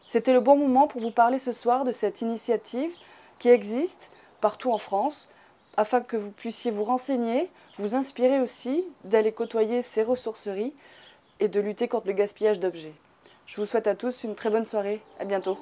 c'était 0.06 0.34
le 0.34 0.40
bon 0.40 0.56
moment 0.56 0.86
pour 0.86 1.00
vous 1.00 1.10
parler 1.10 1.38
ce 1.38 1.52
soir 1.52 1.86
de 1.86 1.92
cette 1.92 2.20
initiative 2.20 2.92
qui 3.38 3.48
existe 3.48 4.16
partout 4.42 4.70
en 4.70 4.76
France 4.76 5.30
afin 5.78 6.02
que 6.02 6.18
vous 6.18 6.30
puissiez 6.30 6.70
vous 6.70 6.84
renseigner, 6.84 7.50
vous 7.78 7.94
inspirer 7.94 8.38
aussi 8.38 8.86
d'aller 9.04 9.32
côtoyer 9.32 9.80
ces 9.80 10.02
ressourceries 10.02 10.74
et 11.40 11.48
de 11.48 11.58
lutter 11.58 11.88
contre 11.88 12.08
le 12.08 12.12
gaspillage 12.12 12.60
d'objets. 12.60 12.92
Je 13.46 13.60
vous 13.60 13.66
souhaite 13.66 13.86
à 13.86 13.94
tous 13.94 14.24
une 14.24 14.34
très 14.34 14.50
bonne 14.50 14.66
soirée. 14.66 15.00
À 15.20 15.24
bientôt. 15.24 15.56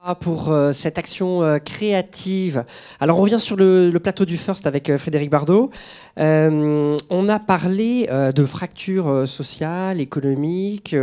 Ah, 0.00 0.14
pour 0.14 0.50
euh, 0.50 0.72
cette 0.72 0.96
action 0.98 1.42
euh, 1.42 1.58
créative. 1.58 2.64
Alors 3.00 3.18
on 3.18 3.22
revient 3.22 3.40
sur 3.40 3.56
le, 3.56 3.90
plateau 4.02 4.26
du 4.26 4.36
First 4.36 4.66
avec 4.66 4.90
euh, 4.90 4.98
Frédéric 4.98 5.28
Bardot. 5.28 5.70
on 6.18 7.28
a 7.28 7.38
parlé 7.40 8.06
de 8.08 8.44
fractures 8.44 9.26
sociales, 9.26 10.00
économiques. 10.00 10.94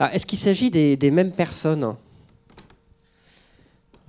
Est-ce 0.00 0.26
qu'il 0.26 0.38
s'agit 0.38 0.70
des 0.70 1.10
mêmes 1.10 1.32
personnes? 1.32 1.96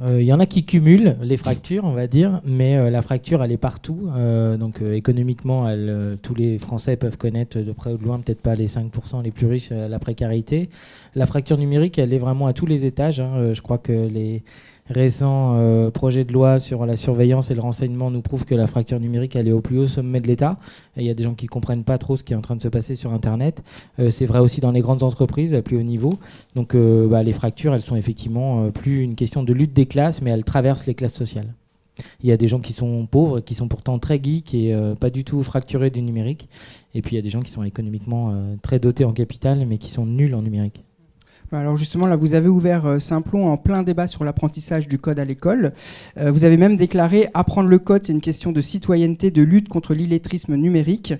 Il 0.01 0.05
euh, 0.05 0.21
y 0.21 0.31
en 0.31 0.39
a 0.39 0.45
qui 0.45 0.63
cumulent 0.63 1.17
les 1.21 1.35
fractures, 1.35 1.83
on 1.83 1.91
va 1.91 2.07
dire, 2.07 2.39
mais 2.45 2.77
euh, 2.77 2.89
la 2.89 3.01
fracture, 3.01 3.43
elle 3.43 3.51
est 3.51 3.57
partout. 3.57 4.09
Euh, 4.15 4.55
donc 4.55 4.81
économiquement, 4.81 5.67
tous 6.21 6.35
les 6.35 6.57
Français 6.57 6.95
peuvent 6.95 7.17
connaître 7.17 7.59
de 7.59 7.71
près 7.73 7.91
ou 7.91 7.97
de 7.97 8.03
loin, 8.03 8.19
peut-être 8.19 8.41
pas 8.41 8.55
les 8.55 8.67
5% 8.67 9.21
les 9.23 9.31
plus 9.31 9.47
riches, 9.47 9.71
la 9.71 9.99
précarité. 9.99 10.69
La 11.15 11.25
fracture 11.25 11.57
numérique, 11.57 11.99
elle 11.99 12.13
est 12.13 12.19
vraiment 12.19 12.47
à 12.47 12.53
tous 12.53 12.65
les 12.65 12.85
étages. 12.85 13.19
Hein. 13.19 13.53
je 13.53 13.61
crois 13.61 13.77
que 13.77 13.91
les 13.91 14.43
récents 14.89 15.55
euh, 15.55 15.91
projets 15.91 16.23
de 16.23 16.33
loi 16.33 16.59
sur 16.59 16.85
la 16.85 16.95
surveillance 16.95 17.51
et 17.51 17.55
le 17.55 17.61
renseignement 17.61 18.11
nous 18.11 18.21
prouvent 18.21 18.45
que 18.45 18.55
la 18.55 18.67
fracture 18.67 18.99
numérique 18.99 19.35
elle 19.35 19.47
est 19.47 19.51
au 19.51 19.61
plus 19.61 19.77
haut 19.77 19.87
sommet 19.87 20.19
de 20.19 20.27
l'État. 20.27 20.57
Il 20.97 21.03
y 21.03 21.09
a 21.09 21.13
des 21.13 21.23
gens 21.23 21.35
qui 21.35 21.45
ne 21.45 21.49
comprennent 21.49 21.83
pas 21.83 21.97
trop 21.97 22.17
ce 22.17 22.23
qui 22.23 22.33
est 22.33 22.35
en 22.35 22.41
train 22.41 22.55
de 22.55 22.61
se 22.61 22.67
passer 22.67 22.95
sur 22.95 23.13
Internet. 23.13 23.63
Euh, 23.99 24.09
c'est 24.09 24.25
vrai 24.25 24.39
aussi 24.39 24.61
dans 24.61 24.71
les 24.71 24.81
grandes 24.81 25.03
entreprises 25.03 25.53
à 25.53 25.61
plus 25.61 25.77
haut 25.77 25.83
niveau. 25.83 26.17
Donc 26.55 26.75
euh, 26.75 27.07
bah, 27.07 27.23
les 27.23 27.33
fractures, 27.33 27.73
elles 27.73 27.81
sont 27.81 27.95
effectivement 27.95 28.71
plus 28.71 29.03
une 29.03 29.15
question 29.15 29.43
de 29.43 29.53
lutte 29.53 29.73
des 29.73 29.85
classes, 29.85 30.21
mais 30.21 30.31
elles 30.31 30.43
traversent 30.43 30.85
les 30.85 30.95
classes 30.95 31.13
sociales. 31.13 31.53
Il 32.23 32.29
y 32.29 32.31
a 32.31 32.37
des 32.37 32.47
gens 32.47 32.59
qui 32.59 32.71
sont 32.71 33.05
pauvres, 33.05 33.41
qui 33.41 33.55
sont 33.55 33.67
pourtant 33.67 33.99
très 33.99 34.21
geeks 34.23 34.53
et 34.53 34.73
pas 35.01 35.09
du 35.09 35.25
tout 35.25 35.43
fracturés 35.43 35.89
du 35.89 36.01
numérique. 36.01 36.47
Et 36.95 37.01
puis 37.01 37.13
il 37.13 37.15
y 37.17 37.19
a 37.19 37.21
des 37.21 37.29
gens 37.29 37.41
qui 37.41 37.51
sont 37.51 37.63
économiquement 37.63 38.33
très 38.61 38.79
dotés 38.79 39.03
en 39.03 39.11
capital, 39.11 39.65
mais 39.67 39.77
qui 39.77 39.91
sont 39.91 40.05
nuls 40.05 40.33
en 40.33 40.41
numérique. 40.41 40.79
Alors 41.51 41.77
justement, 41.77 42.05
là, 42.05 42.15
vous 42.15 42.35
avez 42.35 42.47
ouvert 42.47 42.85
euh, 42.85 42.99
Simplon 42.99 43.47
en 43.47 43.57
plein 43.57 43.81
débat 43.81 44.05
sur 44.05 44.23
l'apprentissage 44.23 44.87
du 44.87 44.99
code 44.99 45.17
à 45.17 45.25
l'école. 45.25 45.73
Euh, 46.17 46.31
vous 46.31 46.43
avez 46.43 46.57
même 46.57 46.77
déclaré 46.77 47.27
apprendre 47.33 47.69
le 47.69 47.79
code, 47.79 48.05
c'est 48.05 48.13
une 48.13 48.21
question 48.21 48.51
de 48.51 48.61
citoyenneté, 48.61 49.31
de 49.31 49.41
lutte 49.41 49.67
contre 49.67 49.95
l'illettrisme 49.95 50.55
numérique. 50.55 51.13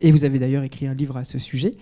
Et 0.00 0.10
vous 0.10 0.24
avez 0.24 0.38
d'ailleurs 0.38 0.62
écrit 0.62 0.86
un 0.86 0.94
livre 0.94 1.16
à 1.16 1.24
ce 1.24 1.38
sujet. 1.38 1.74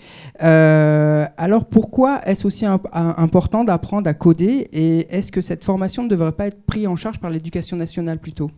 Euh, 0.42 1.26
alors 1.36 1.64
pourquoi 1.64 2.20
est-ce 2.26 2.46
aussi 2.46 2.66
important 2.66 3.64
d'apprendre 3.64 4.08
à 4.08 4.14
coder? 4.14 4.68
Et 4.72 5.06
est-ce 5.16 5.32
que 5.32 5.40
cette 5.40 5.64
formation 5.64 6.02
ne 6.02 6.08
devrait 6.08 6.32
pas 6.32 6.48
être 6.48 6.62
prise 6.62 6.86
en 6.86 6.96
charge 6.96 7.18
par 7.18 7.30
l'éducation 7.30 7.76
nationale 7.76 8.18
plutôt? 8.18 8.50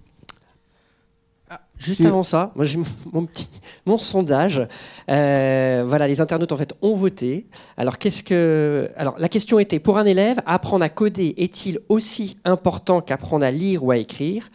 Juste 1.76 2.04
avant 2.04 2.22
ça, 2.22 2.52
moi 2.54 2.64
j'ai 2.64 2.78
mon, 3.12 3.26
petit, 3.26 3.48
mon 3.84 3.98
sondage. 3.98 4.66
Euh, 5.10 5.82
voilà, 5.86 6.06
les 6.06 6.20
internautes 6.20 6.52
en 6.52 6.56
fait 6.56 6.72
ont 6.82 6.94
voté. 6.94 7.46
Alors 7.76 7.98
qu'est-ce 7.98 8.22
que, 8.22 8.90
alors 8.96 9.16
la 9.18 9.28
question 9.28 9.58
était 9.58 9.80
pour 9.80 9.98
un 9.98 10.04
élève, 10.04 10.38
apprendre 10.46 10.84
à 10.84 10.88
coder 10.88 11.34
est-il 11.36 11.80
aussi 11.88 12.36
important 12.44 13.00
qu'apprendre 13.00 13.44
à 13.44 13.50
lire 13.50 13.84
ou 13.84 13.90
à 13.90 13.96
écrire? 13.96 14.50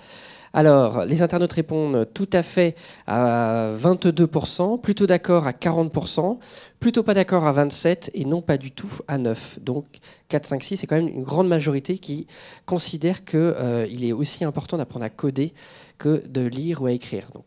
Alors, 0.53 1.05
les 1.05 1.21
internautes 1.21 1.53
répondent 1.53 2.07
tout 2.13 2.29
à 2.33 2.41
fait 2.41 2.75
à 3.05 3.71
22%, 3.75 4.81
plutôt 4.81 5.05
d'accord 5.05 5.45
à 5.45 5.51
40%, 5.51 6.39
plutôt 6.79 7.03
pas 7.03 7.13
d'accord 7.13 7.45
à 7.45 7.53
27% 7.53 8.09
et 8.13 8.25
non 8.25 8.41
pas 8.41 8.57
du 8.57 8.71
tout 8.71 8.91
à 9.07 9.17
9%. 9.19 9.59
Donc 9.61 9.85
4, 10.29 10.47
5, 10.47 10.63
6, 10.63 10.77
c'est 10.77 10.87
quand 10.87 10.95
même 10.95 11.07
une 11.07 11.23
grande 11.23 11.47
majorité 11.47 11.99
qui 11.99 12.27
considère 12.65 13.25
qu'il 13.25 13.39
euh, 13.39 13.85
est 13.85 14.11
aussi 14.11 14.43
important 14.43 14.77
d'apprendre 14.77 15.05
à 15.05 15.09
coder 15.09 15.53
que 15.99 16.27
de 16.27 16.41
lire 16.41 16.81
ou 16.81 16.87
à 16.87 16.91
écrire. 16.91 17.29
Donc, 17.35 17.45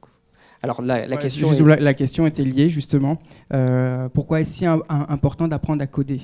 alors 0.63 0.81
la, 0.81 1.17
question, 1.17 1.51
la, 1.67 1.95
question 1.95 2.27
était 2.27 2.45
liée 2.45 2.71
justement. 2.71 3.19
Euh, 3.53 4.09
pourquoi 4.11 4.41
est-ce 4.41 4.53
si 4.59 4.67
important 4.67 5.49
d'apprendre 5.49 5.83
à 5.83 5.89
coder? 5.89 6.21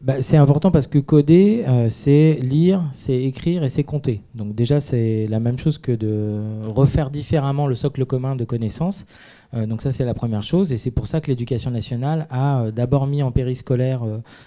Bah, 0.00 0.20
c'est 0.20 0.36
important 0.36 0.70
parce 0.70 0.86
que 0.86 0.98
coder, 0.98 1.64
euh, 1.66 1.88
c'est 1.88 2.38
lire, 2.42 2.82
c'est 2.92 3.22
écrire 3.22 3.64
et 3.64 3.68
c'est 3.68 3.84
compter. 3.84 4.20
Donc 4.34 4.54
déjà, 4.54 4.78
c'est 4.78 5.26
la 5.30 5.40
même 5.40 5.58
chose 5.58 5.78
que 5.78 5.92
de 5.92 6.42
refaire 6.66 7.08
différemment 7.08 7.66
le 7.66 7.74
socle 7.74 8.04
commun 8.04 8.36
de 8.36 8.44
connaissances. 8.44 9.06
Donc 9.54 9.82
ça, 9.82 9.92
c'est 9.92 10.04
la 10.04 10.14
première 10.14 10.42
chose. 10.42 10.72
Et 10.72 10.76
c'est 10.76 10.90
pour 10.90 11.06
ça 11.06 11.20
que 11.20 11.28
l'éducation 11.28 11.70
nationale 11.70 12.26
a 12.30 12.70
d'abord 12.70 13.06
mis 13.06 13.22
en 13.22 13.30
périscolaire, 13.30 14.02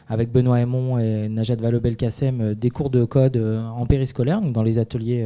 avec 0.07 0.31
Benoît 0.31 0.59
Aymon 0.59 0.99
et 0.99 1.29
Najat 1.29 1.55
Vallaud-Belkacem, 1.55 2.53
des 2.53 2.69
cours 2.69 2.89
de 2.89 3.05
code 3.05 3.37
en 3.37 3.85
périscolaire, 3.85 4.41
donc 4.41 4.53
dans 4.53 4.63
les 4.63 4.77
ateliers 4.77 5.25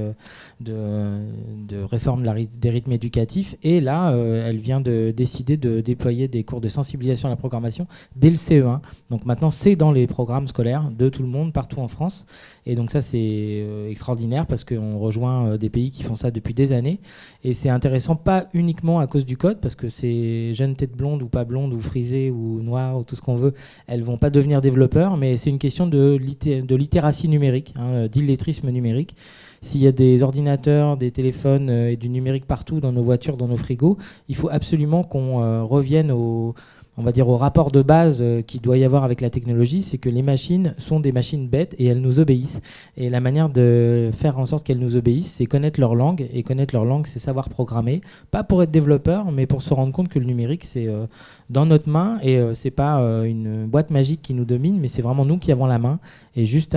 de, 0.62 1.20
de 1.68 1.82
réforme 1.84 2.24
des 2.60 2.70
rythmes 2.70 2.92
éducatifs. 2.92 3.56
Et 3.64 3.82
là, 3.82 4.12
elle 4.12 4.60
vient 4.60 4.82
de 4.82 5.14
décider 5.16 5.58
de 5.58 5.82
déployer 5.82 6.28
des 6.28 6.44
cours 6.44 6.62
de 6.62 6.70
sensibilisation 6.70 7.28
à 7.28 7.32
la 7.32 7.36
programmation 7.36 7.88
dès 8.16 8.30
le 8.30 8.36
CE1. 8.36 8.80
Donc 9.10 9.26
maintenant, 9.26 9.52
c'est 9.52 9.76
dans 9.76 9.92
les 9.92 10.08
programmes 10.08 10.48
scolaires 10.48 10.90
de 10.92 11.10
tout 11.10 11.24
le 11.24 11.30
monde, 11.30 11.54
partout 11.54 11.80
en 11.80 11.88
France. 11.88 12.26
Et 12.66 12.76
donc 12.76 12.92
ça, 12.92 13.02
c'est 13.02 13.18
euh, 13.20 13.90
extraordinaire 13.90 14.46
parce 14.46 14.64
qu'on 14.64 14.98
rejoint 15.00 15.48
euh, 15.48 15.58
des 15.58 15.70
pays 15.70 15.92
qui 15.92 16.04
font 16.04 16.16
ça 16.16 16.32
depuis 16.32 16.54
des 16.54 16.74
années. 16.74 17.00
Et 17.44 17.54
c'est 17.54 17.70
intéressant, 17.70 18.16
pas 18.16 18.48
uniquement 18.54 19.00
à 19.00 19.08
cause 19.08 19.26
du 19.26 19.38
code, 19.38 19.60
parce 19.64 19.74
que 19.74 19.90
ces 19.90 20.54
jeunes 20.54 20.76
têtes 20.76 20.96
blondes 20.96 21.24
ou 21.24 21.28
pas 21.28 21.46
blondes 21.46 21.74
ou 21.74 21.80
frisées 21.80 22.30
ou 22.30 22.62
noires 22.62 23.00
ou 23.00 23.04
tout 23.04 23.16
ce 23.16 23.22
qu'on 23.22 23.38
veut, 23.38 23.54
elles 23.88 24.04
vont 24.04 24.18
pas 24.18 24.30
devenir 24.30 24.62
développeurs, 24.62 25.18
mais 25.18 25.38
c'est 25.38 25.50
une 25.50 25.58
question 25.58 25.88
de, 25.88 26.16
littératie 26.16 27.28
numérique, 27.28 27.74
hein, 27.76 28.08
d'illettrisme 28.08 28.70
numérique. 28.70 29.16
S'il 29.62 29.82
y 29.82 29.88
a 29.88 29.94
des 29.94 30.22
ordinateurs, 30.22 30.98
des 30.98 31.10
téléphones 31.12 31.70
euh, 31.70 31.92
et 31.92 31.96
du 31.96 32.10
numérique 32.10 32.46
partout 32.46 32.82
dans 32.82 32.92
nos 32.92 33.02
voitures, 33.02 33.38
dans 33.38 33.48
nos 33.48 33.58
frigos, 33.58 33.98
il 34.28 34.36
faut 34.36 34.50
absolument 34.50 35.04
qu'on 35.04 35.66
revienne 35.66 36.12
au 36.12 36.54
on 36.98 37.02
va 37.02 37.12
dire, 37.12 37.28
au 37.28 37.38
rapport 37.38 37.72
de 37.72 37.82
base 37.82 38.20
euh, 38.22 38.42
qu'il 38.42 38.62
doit 38.62 38.78
y 38.78 38.84
avoir 38.84 39.04
avec 39.04 39.20
la 39.20 39.32
technologie, 39.32 39.82
c'est 39.82 39.98
que 39.98 40.10
les 40.10 40.22
machines 40.22 40.76
sont 40.78 41.00
des 41.00 41.12
machines 41.12 41.48
bêtes 41.48 41.74
et 41.80 41.86
elles 41.86 42.02
nous 42.02 42.20
obéissent. 42.20 42.62
Et 42.98 43.10
la 43.10 43.20
manière 43.20 43.50
de 43.50 44.12
faire 44.14 44.38
en 44.38 44.46
sorte 44.46 44.64
qu'elles 44.64 44.80
nous 44.80 44.96
obéissent, 44.96 45.34
c'est 45.38 45.48
connaître 45.48 45.80
leur 45.80 45.96
langue. 45.96 46.28
Et 46.32 46.44
connaître 46.44 46.76
leur 46.76 46.86
langue, 46.86 47.08
c'est 47.08 47.20
savoir 47.20 47.50
programmer. 47.50 48.02
Pas 48.30 48.44
pour 48.44 48.62
être 48.62 48.70
développeur, 48.70 49.32
mais 49.32 49.48
pour 49.48 49.64
se 49.64 49.74
rendre 49.74 49.92
compte 49.92 50.10
que 50.10 50.20
le 50.20 50.26
numérique, 50.26 50.66
c'est 50.66 50.88
euh, 50.88 51.08
dans 51.50 51.66
notre 51.66 51.90
main 51.90 52.20
et 52.22 52.38
euh, 52.38 52.54
c'est 52.54 52.72
pas 52.72 52.94
une 53.26 53.66
boîte 53.66 53.90
magique 53.90 54.22
qui 54.22 54.34
nous 54.34 54.46
domine, 54.46 54.80
mais 54.80 54.88
c'est 54.88 55.02
vraiment 55.02 55.26
nous 55.26 55.38
qui 55.38 55.52
avons 55.52 55.66
la 55.66 55.80
main. 55.80 56.00
Et 56.36 56.46
juste, 56.46 56.76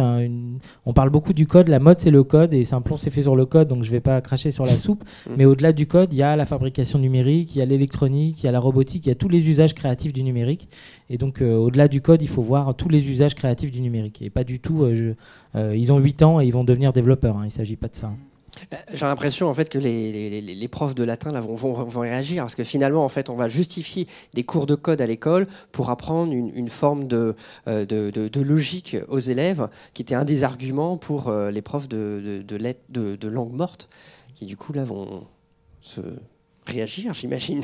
on 0.87 0.92
parle 0.92 1.11
beaucoup 1.11 1.32
du 1.32 1.46
code. 1.46 1.68
La 1.68 1.78
mode, 1.78 2.00
c'est 2.00 2.11
le 2.11 2.25
code 2.25 2.54
et 2.54 2.64
Simplon, 2.64 2.96
c'est 2.96 3.11
fait 3.11 3.23
sur 3.23 3.37
le 3.37 3.46
code, 3.46 3.68
donc 3.68 3.85
je 3.85 3.90
vais 3.90 4.00
pas 4.00 4.20
cracher 4.20 4.50
sur 4.50 4.64
la 4.64 4.78
soupe. 4.78 5.04
Mm. 5.26 5.35
mais 5.37 5.44
au-delà 5.44 5.73
du 5.73 5.87
code, 5.87 6.12
il 6.12 6.18
y 6.18 6.23
a 6.23 6.37
la 6.37 6.46
fabrication 6.46 6.99
numérique, 6.99 7.54
il 7.54 7.58
y 7.58 7.62
a 7.62 7.66
l'électronique, 7.66 8.42
il 8.42 8.46
y 8.46 8.49
a 8.49 8.52
la 8.52 8.61
robotique, 8.61 9.06
il 9.06 9.08
y 9.11 9.12
a 9.12 9.14
tous 9.14 9.28
les 9.28 9.49
usages 9.49 9.75
créatifs 9.75 10.06
du 10.13 10.23
numérique. 10.23 10.69
Et 11.11 11.19
donc, 11.19 11.41
euh, 11.41 11.55
au-delà 11.55 11.89
du 11.89 12.01
code, 12.01 12.23
il 12.23 12.29
faut 12.29 12.43
voir 12.43 12.75
tous 12.75 12.89
les 12.89 13.09
usages 13.09 13.35
créatifs 13.35 13.71
du 13.71 13.81
numérique. 13.81 14.23
Et 14.23 14.31
pas 14.31 14.45
du 14.45 14.61
tout, 14.61 14.83
euh, 14.83 15.15
euh, 15.55 15.77
ils 15.77 15.93
ont 15.93 15.99
8 15.99 16.23
ans 16.23 16.41
et 16.41 16.47
ils 16.47 16.53
vont 16.53 16.65
devenir 16.65 16.93
développeurs. 16.93 17.37
Hein. 17.37 17.43
il 17.43 17.47
ne 17.47 17.51
s'agit 17.51 17.77
pas 17.77 17.89
de 17.89 17.97
ça. 17.97 18.13
J'ai 18.95 19.05
l'impression 19.05 19.49
en 19.49 19.55
fait 19.55 19.69
que 19.69 19.79
les, 19.79 20.41
les, 20.41 20.69
profs 20.69 20.95
de 20.95 21.05
latin 21.05 21.29
là, 21.29 21.43
vont, 21.43 21.55
vont, 21.55 21.75
vont, 21.75 22.01
réagir 22.01 22.45
parce 22.45 22.55
que 22.55 22.65
finalement 22.65 23.05
en 23.05 23.11
fait 23.11 23.29
on 23.29 23.37
va 23.37 23.49
justifier 23.49 24.07
des 24.33 24.45
cours 24.45 24.65
de 24.65 24.75
code 24.75 25.03
à 25.03 25.07
l'école 25.07 25.47
pour 25.73 25.91
apprendre 25.91 26.33
une, 26.33 26.51
une 26.57 26.71
forme 26.71 27.07
de, 27.07 27.37
de, 27.67 27.85
de, 27.85 28.41
logique 28.41 28.97
aux 29.09 29.19
élèves 29.19 29.69
qui 29.93 30.01
était 30.01 30.15
un 30.15 30.25
des 30.25 30.43
arguments 30.43 30.97
pour 30.97 31.31
les 31.31 31.61
profs 31.61 31.87
de, 31.87 32.43
de, 32.49 33.17
de 33.17 33.29
langue 33.29 33.53
morte 33.53 33.91
qui 34.35 34.47
du 34.47 34.57
coup 34.57 34.73
là 34.73 34.87
vont 34.87 35.27
se 35.83 36.01
réagir 36.65 37.13
j'imagine. 37.13 37.61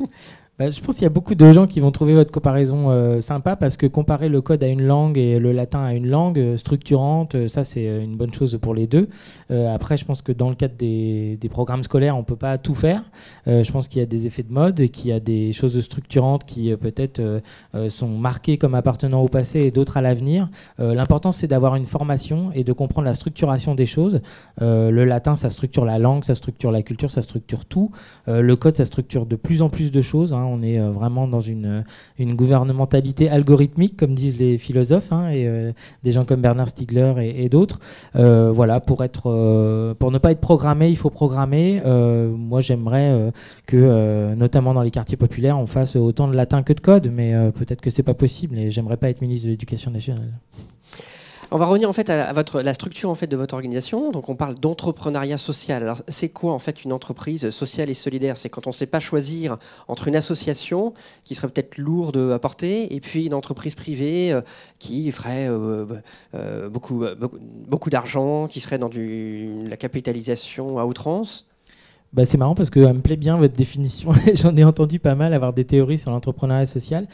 Bah, 0.62 0.70
je 0.70 0.80
pense 0.80 0.94
qu'il 0.94 1.02
y 1.02 1.06
a 1.06 1.10
beaucoup 1.10 1.34
de 1.34 1.52
gens 1.52 1.66
qui 1.66 1.80
vont 1.80 1.90
trouver 1.90 2.14
votre 2.14 2.30
comparaison 2.30 2.88
euh, 2.88 3.20
sympa 3.20 3.56
parce 3.56 3.76
que 3.76 3.86
comparer 3.88 4.28
le 4.28 4.40
code 4.40 4.62
à 4.62 4.68
une 4.68 4.82
langue 4.82 5.18
et 5.18 5.40
le 5.40 5.50
latin 5.50 5.82
à 5.82 5.92
une 5.92 6.06
langue 6.06 6.38
euh, 6.38 6.56
structurante, 6.56 7.34
euh, 7.34 7.48
ça 7.48 7.64
c'est 7.64 7.84
une 7.84 8.16
bonne 8.16 8.32
chose 8.32 8.56
pour 8.62 8.72
les 8.72 8.86
deux. 8.86 9.08
après, 9.50 9.96
je 9.96 10.04
pense 10.04 10.22
que 10.22 10.30
dans 10.30 10.48
le 10.50 10.54
cadre 10.54 10.74
des, 10.76 11.38
programmes 11.50 11.82
scolaires, 11.82 12.16
on 12.16 12.20
ne 12.20 12.24
peut 12.24 12.36
pas 12.36 12.58
tout 12.58 12.74
faire. 12.74 13.02
je 13.46 13.70
pense 13.72 13.88
qu'il 13.88 13.98
y 13.98 14.02
a 14.02 14.06
des 14.06 14.26
effets 14.26 14.42
de 14.42 14.52
mode 14.52 14.78
et 14.80 14.88
qu'il 14.88 15.10
y 15.10 15.12
a 15.12 15.20
des 15.20 15.52
choses 15.52 15.78
structurantes 15.80 16.44
qui 16.44 16.74
peut-être 16.76 17.20
sont 17.88 18.08
marquées 18.08 18.56
comme 18.56 18.74
appartenant 18.74 19.20
au 19.20 19.28
passé 19.28 19.60
et 19.60 19.70
d'autres 19.70 19.98
à 19.98 20.00
l'avenir. 20.00 20.48
L'important 20.78 21.32
c'est 21.32 21.46
d'avoir 21.46 21.76
une 21.76 21.84
formation 21.84 22.50
et 22.54 22.64
de 22.64 22.72
comprendre 22.72 23.04
la 23.04 23.14
structuration 23.14 23.74
des 23.74 23.86
choses. 23.86 24.20
le 24.60 25.04
latin, 25.04 25.36
ça 25.36 25.50
structure 25.50 25.84
la 25.84 25.98
langue, 25.98 26.24
ça 26.24 26.34
structure 26.34 26.70
la 26.70 26.82
culture, 26.82 27.10
ça 27.10 27.20
structure 27.20 27.66
tout. 27.66 27.90
le 28.26 28.54
code, 28.56 28.76
ça 28.76 28.86
structure 28.86 29.26
de 29.26 29.36
plus 29.36 29.60
en 29.60 29.68
plus 29.68 29.92
de 29.92 30.00
choses. 30.00 30.32
Hein. 30.32 30.51
On 30.52 30.62
est 30.62 30.78
euh, 30.78 30.90
vraiment 30.90 31.26
dans 31.26 31.40
une, 31.40 31.84
une, 32.18 32.34
gouvernementalité 32.34 33.28
algorithmique, 33.28 33.96
comme 33.96 34.14
disent 34.14 34.38
les 34.38 34.58
philosophes, 34.58 35.12
hein, 35.12 35.28
et 35.30 35.46
euh, 35.46 35.72
des 36.02 36.12
gens 36.12 36.24
comme 36.24 36.40
Bernard 36.40 36.68
Stiegler 36.68 37.14
et, 37.18 37.48
d'autres. 37.48 37.80
Euh, 38.16 38.52
voilà, 38.52 38.80
pour, 38.80 38.98
pour 38.98 40.10
ne 40.12 40.18
pas 40.18 40.32
être 40.32 40.40
programmé, 40.40 40.88
il 40.88 40.96
faut 40.96 41.10
programmer. 41.10 41.82
moi, 41.84 42.60
j'aimerais 42.60 43.32
que, 43.66 44.34
notamment 44.34 44.74
dans 44.74 44.82
les 44.82 44.90
quartiers 44.90 45.16
populaires, 45.16 45.58
on 45.58 45.66
fasse 45.66 45.96
autant 45.96 46.28
de 46.28 46.34
latin 46.34 46.62
que 46.62 46.72
de 46.72 46.80
code, 46.80 47.10
mais 47.12 47.32
peut-être 47.52 47.80
que 47.80 47.90
c'est 47.90 48.02
pas 48.02 48.14
possible, 48.14 48.58
et 48.58 48.70
j'aimerais 48.70 48.96
pas 48.96 49.08
être 49.10 49.20
ministre 49.22 49.46
de 49.46 49.50
l'Éducation 49.50 49.90
nationale. 49.90 50.32
On 51.54 51.58
va 51.58 51.66
revenir 51.66 51.86
en 51.86 51.92
fait 51.92 52.08
à, 52.08 52.32
votre, 52.32 52.62
la 52.62 52.72
structure 52.72 53.10
en 53.10 53.14
fait 53.14 53.26
de 53.26 53.36
votre 53.36 53.52
organisation. 53.52 54.10
Donc 54.10 54.30
on 54.30 54.34
parle 54.34 54.54
d'entrepreneuriat 54.54 55.36
social. 55.36 55.82
Alors 55.82 56.02
c'est 56.08 56.30
quoi 56.30 56.54
en 56.54 56.58
fait 56.58 56.82
une 56.82 56.94
entreprise 56.94 57.50
sociale 57.50 57.90
et 57.90 57.94
solidaire? 57.94 58.38
C'est 58.38 58.48
quand 58.48 58.66
on 58.66 58.70
ne 58.70 58.74
sait 58.74 58.86
pas 58.86 59.00
choisir 59.00 59.58
entre 59.86 60.08
une 60.08 60.16
association 60.16 60.94
qui 61.24 61.34
serait 61.34 61.48
peut-être 61.48 61.76
lourde 61.76 62.16
à 62.32 62.38
porter 62.38 62.94
et 62.94 63.00
puis 63.00 63.26
une 63.26 63.34
entreprise 63.34 63.74
privée 63.74 64.32
euh, 64.32 64.40
qui 64.78 65.12
ferait 65.12 65.46
euh, 65.50 65.84
euh, 66.34 66.70
beaucoup, 66.70 67.04
beaucoup, 67.68 67.90
d'argent, 67.90 68.46
qui 68.46 68.60
serait 68.60 68.78
dans 68.78 68.88
la 68.88 69.76
capitalisation 69.76 70.78
à 70.78 70.86
outrance. 70.86 71.46
Bah, 72.14 72.26
c'est 72.26 72.38
marrant 72.38 72.54
parce 72.54 72.70
que 72.70 72.84
ça 72.84 72.92
me 72.92 73.00
plaît 73.00 73.16
bien 73.16 73.36
votre 73.36 73.54
définition. 73.54 74.12
J'en 74.34 74.56
ai 74.56 74.64
entendu 74.64 74.98
pas 74.98 75.14
mal 75.14 75.32
avoir 75.34 75.52
des 75.52 75.64
théories 75.64 75.98
sur 75.98 76.10
l'entrepreneuriat 76.10 76.66
social. 76.66 77.06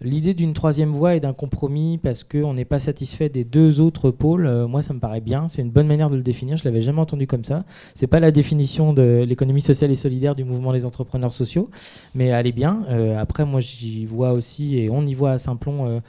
L'idée 0.00 0.34
d'une 0.34 0.54
troisième 0.54 0.92
voie 0.92 1.14
et 1.14 1.20
d'un 1.20 1.32
compromis 1.32 1.98
parce 1.98 2.24
qu'on 2.24 2.54
n'est 2.54 2.64
pas 2.64 2.78
satisfait 2.78 3.28
des 3.28 3.44
deux 3.44 3.80
autres 3.80 4.10
pôles, 4.10 4.46
euh, 4.46 4.66
moi 4.66 4.82
ça 4.82 4.92
me 4.94 4.98
paraît 4.98 5.20
bien. 5.20 5.48
C'est 5.48 5.62
une 5.62 5.70
bonne 5.70 5.86
manière 5.86 6.10
de 6.10 6.16
le 6.16 6.22
définir. 6.22 6.56
Je 6.56 6.64
l'avais 6.64 6.80
jamais 6.80 7.00
entendu 7.00 7.26
comme 7.26 7.44
ça. 7.44 7.64
C'est 7.94 8.06
pas 8.06 8.20
la 8.20 8.30
définition 8.30 8.92
de 8.92 9.24
l'économie 9.26 9.60
sociale 9.60 9.90
et 9.90 9.94
solidaire 9.94 10.34
du 10.34 10.44
mouvement 10.44 10.72
des 10.72 10.84
entrepreneurs 10.84 11.32
sociaux, 11.32 11.70
mais 12.14 12.26
elle 12.26 12.46
est 12.46 12.52
bien. 12.52 12.84
Euh, 12.88 13.18
après, 13.18 13.44
moi 13.44 13.60
j'y 13.60 14.04
vois 14.04 14.32
aussi 14.32 14.78
et 14.78 14.90
on 14.90 15.06
y 15.06 15.14
voit 15.14 15.32
à 15.32 15.38
Simplon. 15.38 16.00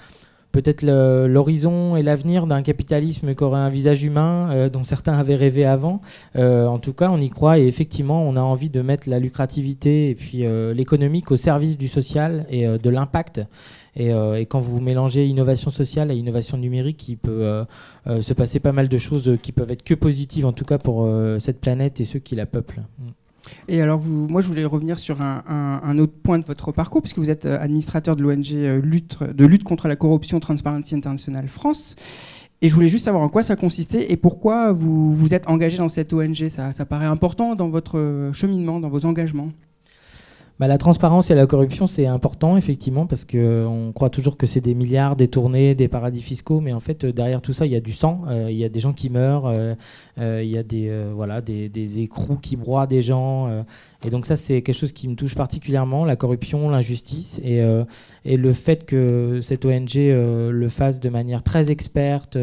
Euh, 0.56 0.62
peut-être 0.62 0.84
l'horizon 1.28 1.96
et 1.96 2.04
l'avenir 2.04 2.48
d'un 2.48 2.62
capitalisme 2.62 3.36
qui 3.36 3.44
aurait 3.44 3.60
un 3.60 3.70
visage 3.70 4.04
humain 4.04 4.70
dont 4.70 4.84
certains 4.84 5.14
avaient 5.14 5.36
rêvé 5.36 5.66
avant. 5.66 6.02
en 6.36 6.80
tout 6.80 6.94
cas, 6.94 7.10
on 7.12 7.20
y 7.20 7.30
croit 7.30 7.60
et 7.60 7.68
effectivement, 7.68 8.24
on 8.24 8.36
a 8.36 8.42
envie 8.42 8.70
de 8.70 8.82
mettre 8.82 9.10
la 9.10 9.20
lucrativité 9.20 10.10
et 10.10 10.16
puis 10.16 10.46
l'économique 10.74 11.32
au 11.32 11.38
service 11.38 11.78
du 11.78 11.88
social 11.88 12.46
et 12.50 12.66
de 12.66 12.90
l'impact. 12.90 13.42
Euh, 14.00 14.36
et, 14.36 14.46
quand 14.46 14.60
vous 14.60 14.80
mélangez 14.80 15.26
innovation 15.26 15.70
sociale 15.70 16.12
et 16.12 16.16
innovation 16.16 16.58
numérique, 16.58 17.08
il 17.08 17.18
peut 17.18 17.44
euh, 17.44 17.64
euh, 18.08 18.22
se 18.22 18.34
passer 18.34 18.60
pas 18.60 18.72
mal 18.72 18.88
de 18.88 18.98
choses 18.98 19.38
qui 19.42 19.52
peuvent 19.52 19.72
être 19.72 19.84
que 19.84 19.94
positives, 19.94 20.46
en 20.46 20.54
tout 20.54 20.66
cas 20.66 20.78
pour 20.78 21.08
cette 21.40 21.60
planète 21.60 22.00
et 22.00 22.06
ceux 22.06 22.20
qui 22.20 22.36
la 22.36 22.46
peuplent. 22.46 22.84
Mm. 23.00 23.10
Et 23.68 23.82
alors, 23.82 24.02
moi, 24.04 24.42
je 24.42 24.48
voulais 24.48 24.66
revenir 24.66 25.00
sur 25.00 25.22
un, 25.22 25.98
autre 25.98 26.14
point 26.24 26.40
de 26.40 26.46
votre 26.46 26.72
parcours, 26.72 27.02
puisque 27.02 27.18
vous 27.18 27.30
êtes 27.30 27.46
administrateur 27.46 28.16
de 28.16 28.24
l'ONG 28.24 28.82
lutte, 28.84 29.24
de 29.24 29.46
lutte 29.46 29.64
contre 29.64 29.88
la 29.88 29.96
corruption 29.96 30.40
Transparency 30.40 30.96
International 30.96 31.48
France. 31.48 31.96
Et 32.62 32.70
je 32.70 32.74
voulais 32.74 32.88
juste 32.88 33.06
savoir 33.06 33.24
en 33.24 33.30
quoi 33.30 33.44
ça 33.44 33.56
consistait 33.56 34.12
et 34.12 34.18
pourquoi 34.18 34.72
vous 34.72 35.14
vous 35.14 35.34
êtes 35.34 35.50
engagé 35.50 35.78
dans 35.78 35.90
cette 35.90 36.14
ONG. 36.14 36.48
Ça, 36.50 36.74
ça 36.74 36.86
paraît 36.86 37.06
important 37.06 37.56
dans 37.56 37.70
votre 37.70 38.32
cheminement, 38.34 38.80
dans 38.80 38.90
vos 38.90 39.06
engagements. 39.06 39.52
Bah, 40.58 40.68
la 40.68 40.78
transparence 40.78 41.32
et 41.32 41.36
la 41.36 41.48
corruption, 41.48 41.86
c'est 41.86 42.06
important, 42.06 42.56
effectivement, 42.56 43.06
parce 43.08 43.26
qu'on 43.26 43.38
euh, 43.38 43.92
croit 43.92 44.10
toujours 44.10 44.38
que 44.38 44.48
c'est 44.48 44.62
des 44.62 44.74
milliards 44.74 45.18
détournés, 45.18 45.76
des 45.76 45.90
paradis 45.90 46.22
fiscaux, 46.22 46.62
mais 46.62 46.72
en 46.72 46.80
fait, 46.80 47.04
euh, 47.04 47.12
derrière 47.12 47.42
tout 47.42 47.52
ça, 47.52 47.66
il 47.66 47.74
y 47.74 47.76
a 47.76 47.82
du 47.82 47.92
sang, 47.92 48.22
euh, 48.30 48.48
il 48.50 48.56
y 48.56 48.64
a 48.64 48.70
des 48.70 48.80
gens 48.80 48.94
qui 48.94 49.10
meurent, 49.10 49.54
il 50.18 50.48
y 50.48 50.58
a 50.58 50.64
des, 50.64 50.90
voilà, 51.14 51.42
des, 51.42 51.68
des, 51.68 52.00
écrous 52.00 52.38
qui 52.38 52.56
broient 52.56 52.88
des 52.88 53.02
gens. 53.02 53.66
Et 54.06 54.10
donc 54.10 54.26
ça, 54.26 54.36
c'est 54.36 54.62
quelque 54.62 54.76
chose 54.76 54.92
qui 54.92 55.08
me 55.08 55.16
touche 55.16 55.36
particulièrement, 55.36 56.06
la 56.06 56.16
corruption, 56.16 56.70
l'injustice, 56.70 57.40
et, 57.44 57.62
et 58.24 58.38
le 58.38 58.54
fait 58.54 58.86
que 58.86 59.40
cette 59.42 59.66
ONG 59.66 59.94
le 59.96 60.68
fasse 60.70 61.00
de 61.00 61.10
manière 61.10 61.44
très 61.44 61.72
experte, 61.72 62.38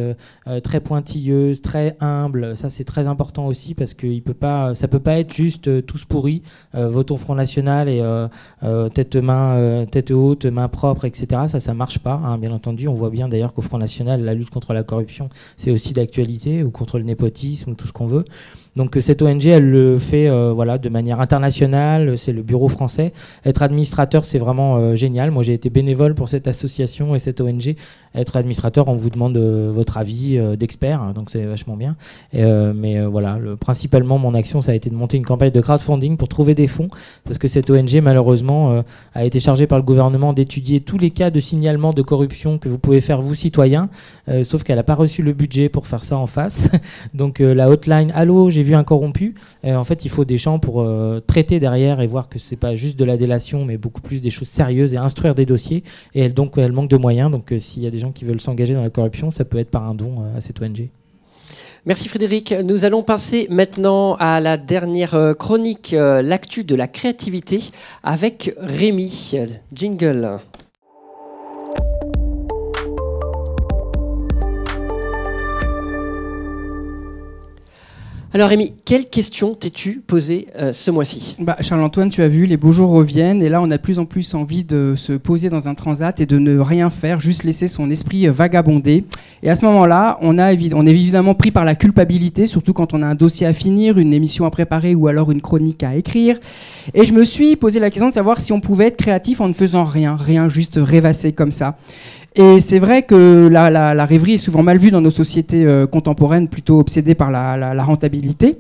très 0.62 0.80
pointilleuse, 0.80 1.62
très 1.62 1.96
humble, 2.00 2.56
ça 2.56 2.70
c'est 2.70 2.84
très 2.84 3.06
important 3.06 3.46
aussi, 3.46 3.74
parce 3.74 3.94
que 3.94 4.06
il 4.06 4.22
peut 4.22 4.34
pas, 4.34 4.74
ça 4.74 4.88
peut 4.88 5.00
pas 5.00 5.18
être 5.18 5.32
juste 5.32 5.86
tous 5.86 6.04
pourris, 6.04 6.42
votons 6.74 7.16
Front 7.16 7.34
National 7.34 7.88
et 7.88 8.00
euh, 8.00 8.28
euh, 8.62 8.88
tête, 8.88 9.16
main, 9.16 9.56
euh, 9.56 9.86
tête 9.86 10.10
haute, 10.10 10.46
main 10.46 10.68
propre, 10.68 11.04
etc. 11.04 11.42
Ça, 11.48 11.60
ça 11.60 11.74
marche 11.74 11.98
pas, 11.98 12.20
hein, 12.24 12.38
bien 12.38 12.52
entendu. 12.52 12.88
On 12.88 12.94
voit 12.94 13.10
bien 13.10 13.28
d'ailleurs 13.28 13.52
qu'au 13.52 13.62
Front 13.62 13.78
National, 13.78 14.22
la 14.22 14.34
lutte 14.34 14.50
contre 14.50 14.72
la 14.72 14.82
corruption, 14.82 15.28
c'est 15.56 15.70
aussi 15.70 15.92
d'actualité, 15.92 16.62
ou 16.62 16.70
contre 16.70 16.98
le 16.98 17.04
népotisme, 17.04 17.70
ou 17.70 17.74
tout 17.74 17.86
ce 17.86 17.92
qu'on 17.92 18.06
veut. 18.06 18.24
Donc 18.74 18.96
cette 19.00 19.20
ONG, 19.20 19.44
elle 19.46 19.70
le 19.70 19.98
fait 19.98 20.30
voilà, 20.52 20.78
de 20.78 20.88
manière 20.88 21.20
internationale, 21.20 22.16
c'est 22.16 22.32
le 22.32 22.42
bureau 22.42 22.68
français. 22.68 23.12
Être 23.44 23.62
administrateur, 23.62 24.24
c'est 24.24 24.38
vraiment 24.38 24.94
génial. 24.94 25.30
Moi, 25.30 25.42
j'ai 25.42 25.52
été 25.52 25.68
bénévole 25.68 26.14
pour 26.14 26.28
cette 26.28 26.48
association 26.48 27.14
et 27.14 27.18
cette 27.18 27.40
ONG. 27.40 27.74
Être 28.14 28.36
administrateur, 28.36 28.88
on 28.88 28.94
vous 28.94 29.10
demande 29.10 29.36
votre 29.36 29.98
avis 29.98 30.38
d'expert, 30.58 31.02
hein, 31.02 31.12
donc 31.14 31.30
c'est 31.30 31.44
vachement 31.44 31.76
bien. 31.76 31.96
mais 32.32 33.04
voilà, 33.04 33.38
le, 33.38 33.56
principalement, 33.56 34.18
mon 34.18 34.34
action, 34.34 34.60
ça 34.60 34.72
a 34.72 34.74
été 34.74 34.88
de 34.90 34.94
monter 34.94 35.16
une 35.16 35.24
campagne 35.24 35.50
de 35.50 35.60
crowdfunding 35.60 36.16
pour 36.16 36.28
trouver 36.28 36.54
des 36.54 36.66
fonds, 36.66 36.88
parce 37.24 37.38
que 37.38 37.48
cette 37.48 37.68
ONG, 37.70 38.00
malheureusement, 38.02 38.82
a 39.14 39.24
été 39.24 39.40
chargée 39.40 39.66
par 39.66 39.78
le 39.78 39.84
gouvernement 39.84 40.32
d'étudier 40.32 40.80
tous 40.80 40.98
les 40.98 41.10
cas 41.10 41.30
de 41.30 41.40
signalement 41.40 41.92
de 41.92 42.02
corruption 42.02 42.58
que 42.58 42.68
vous 42.68 42.78
pouvez 42.78 43.00
faire, 43.00 43.20
vous, 43.20 43.34
citoyens, 43.34 43.88
sauf 44.42 44.62
qu'elle 44.62 44.76
n'a 44.76 44.82
pas 44.82 44.94
reçu 44.94 45.22
le 45.22 45.32
budget 45.32 45.68
pour 45.68 45.86
faire 45.86 46.04
ça 46.04 46.16
en 46.16 46.26
face. 46.26 46.70
Donc 47.14 47.40
la 47.40 47.68
hotline, 47.68 48.12
allô, 48.14 48.50
j'ai 48.50 48.61
vu 48.62 48.74
un 48.74 48.84
corrompu. 48.84 49.34
en 49.64 49.84
fait, 49.84 50.04
il 50.04 50.08
faut 50.08 50.24
des 50.24 50.38
gens 50.38 50.58
pour 50.58 50.86
traiter 51.26 51.60
derrière 51.60 52.00
et 52.00 52.06
voir 52.06 52.28
que 52.28 52.38
c'est 52.38 52.56
pas 52.56 52.74
juste 52.74 52.98
de 52.98 53.04
la 53.04 53.16
délation, 53.16 53.64
mais 53.64 53.76
beaucoup 53.76 54.00
plus 54.00 54.22
des 54.22 54.30
choses 54.30 54.48
sérieuses 54.48 54.94
et 54.94 54.98
instruire 54.98 55.34
des 55.34 55.46
dossiers. 55.46 55.84
Et 56.14 56.28
donc, 56.28 56.58
elle 56.58 56.72
manque 56.72 56.90
de 56.90 56.96
moyens. 56.96 57.30
Donc, 57.30 57.52
s'il 57.58 57.82
y 57.82 57.86
a 57.86 57.90
des 57.90 57.98
gens 57.98 58.12
qui 58.12 58.24
veulent 58.24 58.40
s'engager 58.40 58.74
dans 58.74 58.82
la 58.82 58.90
corruption, 58.90 59.30
ça 59.30 59.44
peut 59.44 59.58
être 59.58 59.70
par 59.70 59.88
un 59.88 59.94
don 59.94 60.22
à 60.36 60.40
cette 60.40 60.60
ONG. 60.60 60.88
Merci 61.84 62.08
Frédéric. 62.08 62.54
Nous 62.64 62.84
allons 62.84 63.02
passer 63.02 63.48
maintenant 63.50 64.14
à 64.14 64.40
la 64.40 64.56
dernière 64.56 65.34
chronique, 65.36 65.94
l'actu 65.98 66.62
de 66.62 66.76
la 66.76 66.86
créativité, 66.86 67.60
avec 68.04 68.54
Rémi. 68.58 69.34
Jingle. 69.72 70.38
Alors 78.34 78.48
Rémi, 78.48 78.72
quelle 78.86 79.10
question 79.10 79.54
t'es-tu 79.54 80.00
posée 80.06 80.46
euh, 80.56 80.72
ce 80.72 80.90
mois-ci? 80.90 81.36
Bah, 81.38 81.58
Charles-Antoine, 81.60 82.08
tu 82.08 82.22
as 82.22 82.28
vu, 82.28 82.46
les 82.46 82.56
beaux 82.56 82.72
jours 82.72 82.88
reviennent 82.88 83.42
et 83.42 83.50
là 83.50 83.60
on 83.60 83.70
a 83.70 83.76
de 83.76 83.82
plus 83.82 83.98
en 83.98 84.06
plus 84.06 84.32
envie 84.34 84.64
de 84.64 84.94
se 84.96 85.12
poser 85.12 85.50
dans 85.50 85.68
un 85.68 85.74
transat 85.74 86.18
et 86.18 86.24
de 86.24 86.38
ne 86.38 86.58
rien 86.58 86.88
faire, 86.88 87.20
juste 87.20 87.44
laisser 87.44 87.68
son 87.68 87.90
esprit 87.90 88.26
euh, 88.26 88.32
vagabonder. 88.32 89.04
Et 89.42 89.50
à 89.50 89.54
ce 89.54 89.66
moment-là, 89.66 90.18
on, 90.22 90.38
on 90.38 90.86
est 90.86 90.90
évidemment 90.90 91.34
pris 91.34 91.50
par 91.50 91.66
la 91.66 91.74
culpabilité, 91.74 92.46
surtout 92.46 92.72
quand 92.72 92.94
on 92.94 93.02
a 93.02 93.06
un 93.06 93.14
dossier 93.14 93.46
à 93.46 93.52
finir, 93.52 93.98
une 93.98 94.14
émission 94.14 94.46
à 94.46 94.50
préparer 94.50 94.94
ou 94.94 95.08
alors 95.08 95.30
une 95.30 95.42
chronique 95.42 95.82
à 95.82 95.94
écrire. 95.94 96.38
Et 96.94 97.04
je 97.04 97.12
me 97.12 97.24
suis 97.24 97.56
posé 97.56 97.80
la 97.80 97.90
question 97.90 98.08
de 98.08 98.14
savoir 98.14 98.40
si 98.40 98.52
on 98.52 98.60
pouvait 98.60 98.86
être 98.86 98.96
créatif 98.96 99.42
en 99.42 99.48
ne 99.48 99.52
faisant 99.52 99.84
rien, 99.84 100.16
rien, 100.16 100.48
juste 100.48 100.78
rêvasser 100.80 101.32
comme 101.32 101.52
ça. 101.52 101.76
Et 102.34 102.60
c'est 102.60 102.78
vrai 102.78 103.02
que 103.02 103.48
la, 103.50 103.70
la, 103.70 103.94
la, 103.94 104.04
rêverie 104.06 104.34
est 104.34 104.38
souvent 104.38 104.62
mal 104.62 104.78
vue 104.78 104.90
dans 104.90 105.00
nos 105.02 105.10
sociétés 105.10 105.66
euh, 105.66 105.86
contemporaines, 105.86 106.48
plutôt 106.48 106.80
obsédées 106.80 107.14
par 107.14 107.30
la, 107.30 107.56
la 107.74 107.84
rentabilité. 107.84 108.58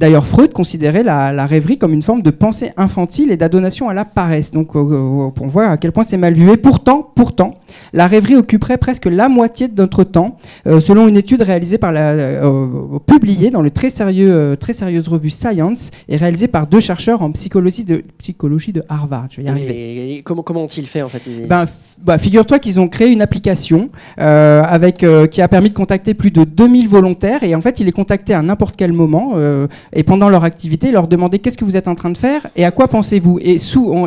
D'ailleurs, 0.00 0.26
Freud 0.26 0.54
considérait 0.54 1.02
la, 1.02 1.44
rêverie 1.44 1.76
comme 1.76 1.92
une 1.92 2.02
forme 2.02 2.22
de 2.22 2.30
pensée 2.30 2.72
infantile 2.78 3.30
et 3.32 3.36
d'adonation 3.36 3.90
à 3.90 3.94
la 3.94 4.06
paresse. 4.06 4.50
Donc, 4.50 4.74
euh, 4.74 4.78
euh, 4.78 5.30
on 5.38 5.46
voit 5.46 5.66
à 5.66 5.76
quel 5.76 5.92
point 5.92 6.04
c'est 6.04 6.16
mal 6.16 6.32
vu. 6.32 6.50
Et 6.50 6.56
pourtant, 6.56 7.12
pourtant, 7.14 7.56
la 7.92 8.06
rêverie 8.06 8.36
occuperait 8.36 8.78
presque 8.78 9.04
la 9.04 9.28
moitié 9.28 9.68
de 9.68 9.74
notre 9.76 10.04
temps, 10.04 10.38
euh, 10.66 10.80
selon 10.80 11.06
une 11.06 11.18
étude 11.18 11.42
réalisée 11.42 11.76
par 11.76 11.92
la, 11.92 12.40
publiée 13.06 13.50
dans 13.50 13.60
le 13.60 13.70
très, 13.70 13.90
sérieux, 13.90 14.56
très 14.58 14.72
sérieuse 14.72 15.06
revue 15.06 15.28
Science 15.28 15.90
et 16.08 16.16
réalisée 16.16 16.48
par 16.48 16.66
deux 16.66 16.80
chercheurs 16.80 17.20
en 17.20 17.30
psychologie 17.32 17.84
de, 17.84 18.02
psychologie 18.16 18.72
de 18.72 18.82
Harvard. 18.88 19.26
Je 19.30 19.42
vais 19.42 19.48
y 19.48 19.48
arriver. 19.48 20.16
Et, 20.16 20.22
comment, 20.22 20.42
comment 20.42 20.64
ont-ils 20.64 20.86
fait 20.86 21.02
en 21.02 21.08
fait 21.08 21.22
ben, 21.46 21.66
bah, 22.04 22.18
Figure-toi 22.18 22.58
qu'ils 22.58 22.80
ont 22.80 22.88
créé 22.88 23.10
une 23.10 23.22
application 23.22 23.90
avec, 24.16 25.04
qui 25.30 25.42
a 25.42 25.48
permis 25.48 25.68
de 25.68 25.74
contacter 25.74 26.14
plus 26.14 26.30
de 26.30 26.44
2000 26.44 26.88
volontaires 26.88 27.42
et 27.42 27.54
en 27.54 27.60
fait, 27.60 27.80
il 27.80 27.86
les 27.86 27.92
contactait 27.92 28.34
à 28.34 28.42
n'importe 28.42 28.74
quel 28.76 28.92
moment 28.92 29.34
et 29.92 30.02
pendant 30.02 30.28
leur 30.28 30.44
activité, 30.44 30.92
leur 30.92 31.08
demander 31.08 31.38
qu'est-ce 31.38 31.58
que 31.58 31.64
vous 31.64 31.76
êtes 31.76 31.88
en 31.88 31.94
train 31.94 32.10
de 32.10 32.18
faire 32.18 32.48
et 32.56 32.64
à 32.64 32.70
quoi 32.70 32.88
pensez-vous. 32.88 33.38
Et, 33.40 33.58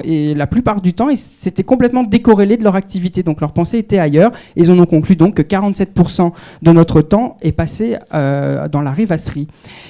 et 0.04 0.34
la 0.34 0.48
plupart 0.48 0.82
du 0.82 0.94
temps, 0.94 1.08
c'était 1.16 1.64
complètement 1.64 2.04
décorrélé 2.04 2.58
de 2.58 2.64
leur 2.64 2.76
activité, 2.76 3.24
donc 3.24 3.42
leur 3.42 3.52
pensée 3.52 3.78
était 3.78 4.00
ailleurs. 4.00 4.32
Ils 4.56 4.72
en 4.72 4.80
ont 4.80 4.86
conclu 4.86 5.16
donc 5.16 5.36
que 5.36 5.42
47% 5.42 6.32
de 6.62 6.72
notre 6.72 7.02
temps 7.02 7.38
est 7.42 7.52
passé 7.52 7.98
euh, 8.14 8.68
dans 8.68 8.82
la 8.82 8.92
rêvasserie. 8.92 9.48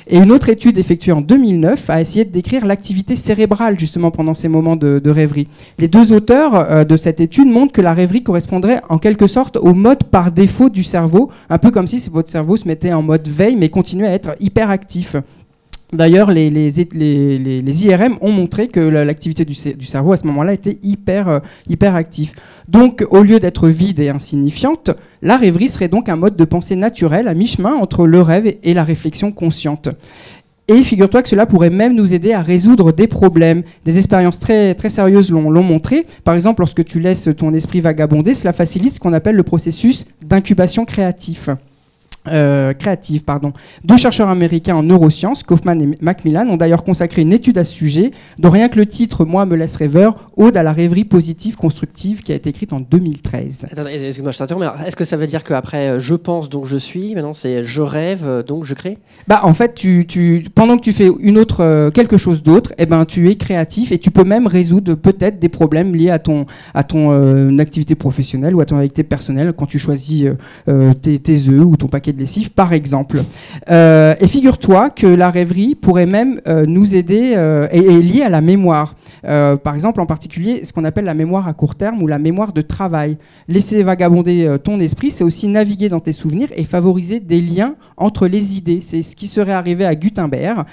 Et 0.07 0.17
une 0.17 0.31
autre 0.31 0.49
étude 0.49 0.77
effectuée 0.77 1.11
en 1.11 1.21
2009 1.21 1.89
a 1.89 2.01
essayé 2.01 2.25
de 2.25 2.31
décrire 2.31 2.65
l'activité 2.65 3.15
cérébrale 3.15 3.79
justement 3.79 4.11
pendant 4.11 4.33
ces 4.33 4.47
moments 4.47 4.75
de, 4.75 5.01
rêverie. 5.09 5.47
Les 5.77 5.87
deux 5.87 6.11
auteurs 6.11 6.55
euh, 6.55 6.83
de 6.83 6.97
cette 6.97 7.19
étude 7.19 7.47
montrent 7.47 7.73
que 7.73 7.81
la 7.81 7.92
rêverie 7.93 8.23
correspondrait 8.23 8.81
en 8.89 8.97
quelque 8.97 9.27
sorte 9.27 9.57
au 9.57 9.73
mode 9.73 10.03
par 10.05 10.31
défaut 10.31 10.69
du 10.69 10.83
cerveau, 10.83 11.29
un 11.49 11.57
peu 11.57 11.71
comme 11.71 11.87
si 11.87 12.09
votre 12.11 12.29
cerveau 12.29 12.57
se 12.57 12.67
mettait 12.67 12.93
en 12.93 13.01
mode 13.01 13.27
veille 13.27 13.55
mais 13.55 13.69
continuait 13.69 14.07
à 14.07 14.13
être 14.13 14.35
hyper 14.39 14.69
actif. 14.69 15.15
D'ailleurs, 15.93 16.31
les, 16.31 17.85
IRM 17.85 18.17
ont 18.21 18.31
montré 18.31 18.67
que 18.67 18.79
l'activité 18.79 19.45
du, 19.45 19.53
cerveau 19.53 20.13
à 20.13 20.17
ce 20.17 20.25
moment-là 20.25 20.53
était 20.53 20.79
hyper, 20.81 21.27
euh, 21.27 21.39
hyper 21.69 21.93
active. 21.93 22.33
Donc, 22.67 23.05
au 23.11 23.21
lieu 23.21 23.39
d'être 23.39 23.69
vide 23.69 23.99
et 23.99 24.09
insignifiante, 24.09 24.89
la 25.21 25.37
rêverie 25.37 25.69
serait 25.69 25.89
donc 25.89 26.09
un 26.09 26.15
mode 26.15 26.35
de 26.35 26.45
pensée 26.45 26.75
naturel 26.75 27.27
à 27.27 27.35
mi-chemin 27.35 27.75
entre 27.75 28.07
le 28.07 28.21
rêve 28.21 28.55
et 28.63 28.73
la 28.73 28.83
réflexion 28.83 29.31
consciente. 29.31 29.89
Et 30.69 30.81
figure-toi 30.83 31.21
que 31.21 31.29
cela 31.29 31.45
pourrait 31.45 31.69
même 31.69 31.93
nous 31.93 32.13
aider 32.13 32.31
à 32.31 32.41
résoudre 32.41 32.93
des 32.93 33.07
problèmes. 33.07 33.63
Des 33.83 33.97
expériences 33.97 34.39
très, 34.39 34.75
très 34.75 34.89
sérieuses 34.89 35.29
l'ont 35.29 35.63
montré. 35.63 36.05
Par 36.23 36.35
exemple, 36.35 36.61
lorsque 36.61 36.85
tu 36.85 37.01
laisses 37.01 37.29
ton 37.37 37.53
esprit 37.53 37.81
vagabonder, 37.81 38.33
cela 38.33 38.53
facilite 38.53 38.93
ce 38.93 38.99
qu'on 38.99 39.13
appelle 39.13 39.35
le 39.35 39.43
processus 39.43 40.05
d'incubation 40.21 40.85
créatif. 40.85 41.49
Euh, 42.27 42.71
créative. 42.73 43.23
Pardon. 43.23 43.51
Deux 43.83 43.97
chercheurs 43.97 44.29
américains 44.29 44.75
en 44.75 44.83
neurosciences, 44.83 45.43
Kaufman 45.43 45.81
et 45.81 45.89
Macmillan, 46.01 46.47
ont 46.47 46.55
d'ailleurs 46.55 46.85
consacré 46.85 47.21
une 47.21 47.33
étude 47.33 47.57
à 47.57 47.65
ce 47.65 47.73
sujet, 47.73 48.11
dont 48.39 48.49
rien 48.49 48.69
que 48.69 48.79
le 48.79 48.85
titre, 48.85 49.25
moi, 49.25 49.45
me 49.45 49.57
laisse 49.57 49.75
rêveur, 49.75 50.29
Ode 50.37 50.55
à 50.55 50.63
la 50.63 50.71
rêverie 50.71 51.03
positive 51.03 51.57
constructive, 51.57 52.23
qui 52.23 52.31
a 52.31 52.35
été 52.35 52.49
écrite 52.49 52.71
en 52.71 52.79
2013. 52.79 53.67
excuse-moi, 53.71 54.31
je 54.31 54.37
t'interromps, 54.37 54.65
est-ce 54.85 54.95
que 54.95 55.03
ça 55.03 55.17
veut 55.17 55.27
dire 55.27 55.43
qu'après 55.43 55.89
euh, 55.89 55.99
je 55.99 56.15
pense 56.15 56.49
donc 56.49 56.65
je 56.65 56.77
suis, 56.77 57.13
maintenant 57.13 57.33
c'est 57.33 57.63
je 57.63 57.81
rêve 57.81 58.21
euh, 58.25 58.43
donc 58.43 58.63
je 58.63 58.73
crée 58.73 58.97
Bah 59.27 59.41
en 59.43 59.53
fait, 59.53 59.75
tu, 59.75 60.05
tu, 60.07 60.45
pendant 60.55 60.77
que 60.77 60.83
tu 60.83 60.93
fais 60.93 61.09
une 61.19 61.37
autre, 61.37 61.89
quelque 61.89 62.17
chose 62.17 62.41
d'autre, 62.41 62.73
eh 62.77 62.85
ben, 62.85 63.05
tu 63.05 63.29
es 63.29 63.35
créatif 63.35 63.91
et 63.91 63.99
tu 63.99 64.11
peux 64.11 64.23
même 64.23 64.47
résoudre 64.47 64.95
peut-être 64.95 65.39
des 65.39 65.49
problèmes 65.49 65.93
liés 65.93 66.09
à 66.09 66.19
ton, 66.19 66.45
à 66.73 66.83
ton 66.83 67.59
activité 67.59 67.95
professionnelle 67.95 68.55
ou 68.55 68.61
à 68.61 68.65
ton 68.65 68.77
activité 68.77 69.03
personnelle 69.03 69.53
quand 69.53 69.65
tu 69.65 69.79
choisis 69.79 70.27
tes, 71.01 71.19
tes 71.19 71.49
œufs 71.49 71.65
ou 71.65 71.75
ton 71.77 71.87
paquet 71.87 72.12
par 72.55 72.73
exemple. 72.73 73.23
Euh, 73.69 74.15
et 74.19 74.27
figure-toi 74.27 74.89
que 74.89 75.07
la 75.07 75.29
rêverie 75.29 75.75
pourrait 75.75 76.05
même 76.05 76.41
euh, 76.47 76.65
nous 76.65 76.95
aider 76.95 77.33
euh, 77.35 77.67
et 77.71 77.79
est 77.79 78.01
liée 78.01 78.23
à 78.23 78.29
la 78.29 78.41
mémoire. 78.41 78.95
Par 79.21 79.75
exemple, 79.75 80.01
en 80.01 80.05
particulier, 80.05 80.65
ce 80.65 80.73
qu'on 80.73 80.83
appelle 80.83 81.05
la 81.05 81.13
mémoire 81.13 81.47
à 81.47 81.53
court 81.53 81.75
terme 81.75 82.01
ou 82.01 82.07
la 82.07 82.19
mémoire 82.19 82.53
de 82.53 82.61
travail. 82.61 83.17
Laisser 83.47 83.83
vagabonder 83.83 84.57
ton 84.63 84.79
esprit, 84.79 85.11
c'est 85.11 85.23
aussi 85.23 85.47
naviguer 85.47 85.89
dans 85.89 85.99
tes 85.99 86.13
souvenirs 86.13 86.49
et 86.55 86.63
favoriser 86.63 87.19
des 87.19 87.41
liens 87.41 87.75
entre 87.97 88.27
les 88.27 88.57
idées. 88.57 88.79
C'est 88.81 89.01
ce 89.01 89.15
qui 89.15 89.27
serait 89.27 89.51
arrivé 89.51 89.85
à 89.85 89.95
Gutenberg, 89.95 90.65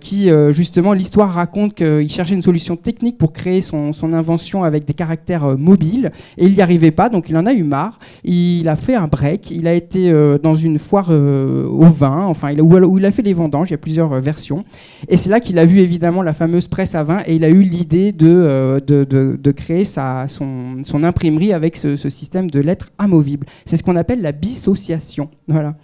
qui, 0.00 0.30
justement, 0.50 0.92
l'histoire 0.92 1.32
raconte 1.32 1.74
qu'il 1.74 2.10
cherchait 2.10 2.34
une 2.34 2.42
solution 2.42 2.76
technique 2.76 3.18
pour 3.18 3.32
créer 3.32 3.60
son, 3.60 3.92
invention 4.12 4.62
avec 4.62 4.84
des 4.84 4.94
caractères 4.94 5.58
mobiles, 5.58 6.12
et 6.38 6.46
il 6.46 6.54
n'y 6.54 6.60
arrivait 6.60 6.92
pas, 6.92 7.08
donc 7.08 7.28
il 7.28 7.36
en 7.36 7.46
a 7.46 7.52
eu 7.52 7.64
marre. 7.64 7.98
Il 8.24 8.68
a 8.68 8.76
fait 8.76 8.94
un 8.94 9.08
break, 9.08 9.50
il 9.50 9.66
a 9.66 9.74
été 9.74 10.12
dans 10.42 10.54
une 10.54 10.78
foire 10.78 11.10
euh, 11.10 11.66
au 11.68 11.84
vin, 11.84 12.24
enfin, 12.26 12.54
où, 12.58 12.98
il 12.98 13.04
a 13.04 13.10
fait 13.10 13.22
les 13.22 13.32
vendanges, 13.32 13.68
il 13.68 13.72
y 13.72 13.74
a 13.74 13.78
plusieurs 13.78 14.12
euh, 14.12 14.20
versions. 14.20 14.64
Et 15.08 15.16
c'est 15.16 15.28
là 15.28 15.40
qu'il 15.40 15.58
a 15.58 15.66
vu 15.66 15.80
évidemment 15.80 16.22
la 16.22 16.32
fameuse 16.32 16.68
presse 16.68 16.94
à 16.94 17.02
vin 17.04 17.18
et 17.26 17.36
il 17.36 17.44
a 17.44 17.48
eu 17.48 17.62
l'idée 17.76 18.12
de, 18.12 18.28
euh, 18.28 18.80
de, 18.80 19.04
de, 19.04 19.50
créer 19.52 19.84
sa, 19.84 20.26
son, 20.28 20.82
son, 20.84 21.04
imprimerie 21.04 21.52
avec 21.52 21.76
ce, 21.76 21.96
système 21.96 22.50
de 22.50 22.60
lettres 22.60 22.90
amovibles. 22.98 23.46
C'est 23.64 23.76
ce 23.76 23.82
qu'on 23.82 23.96
appelle 23.96 24.22
la 24.22 24.32
dissociation. 24.32 25.30
Voilà. 25.48 25.74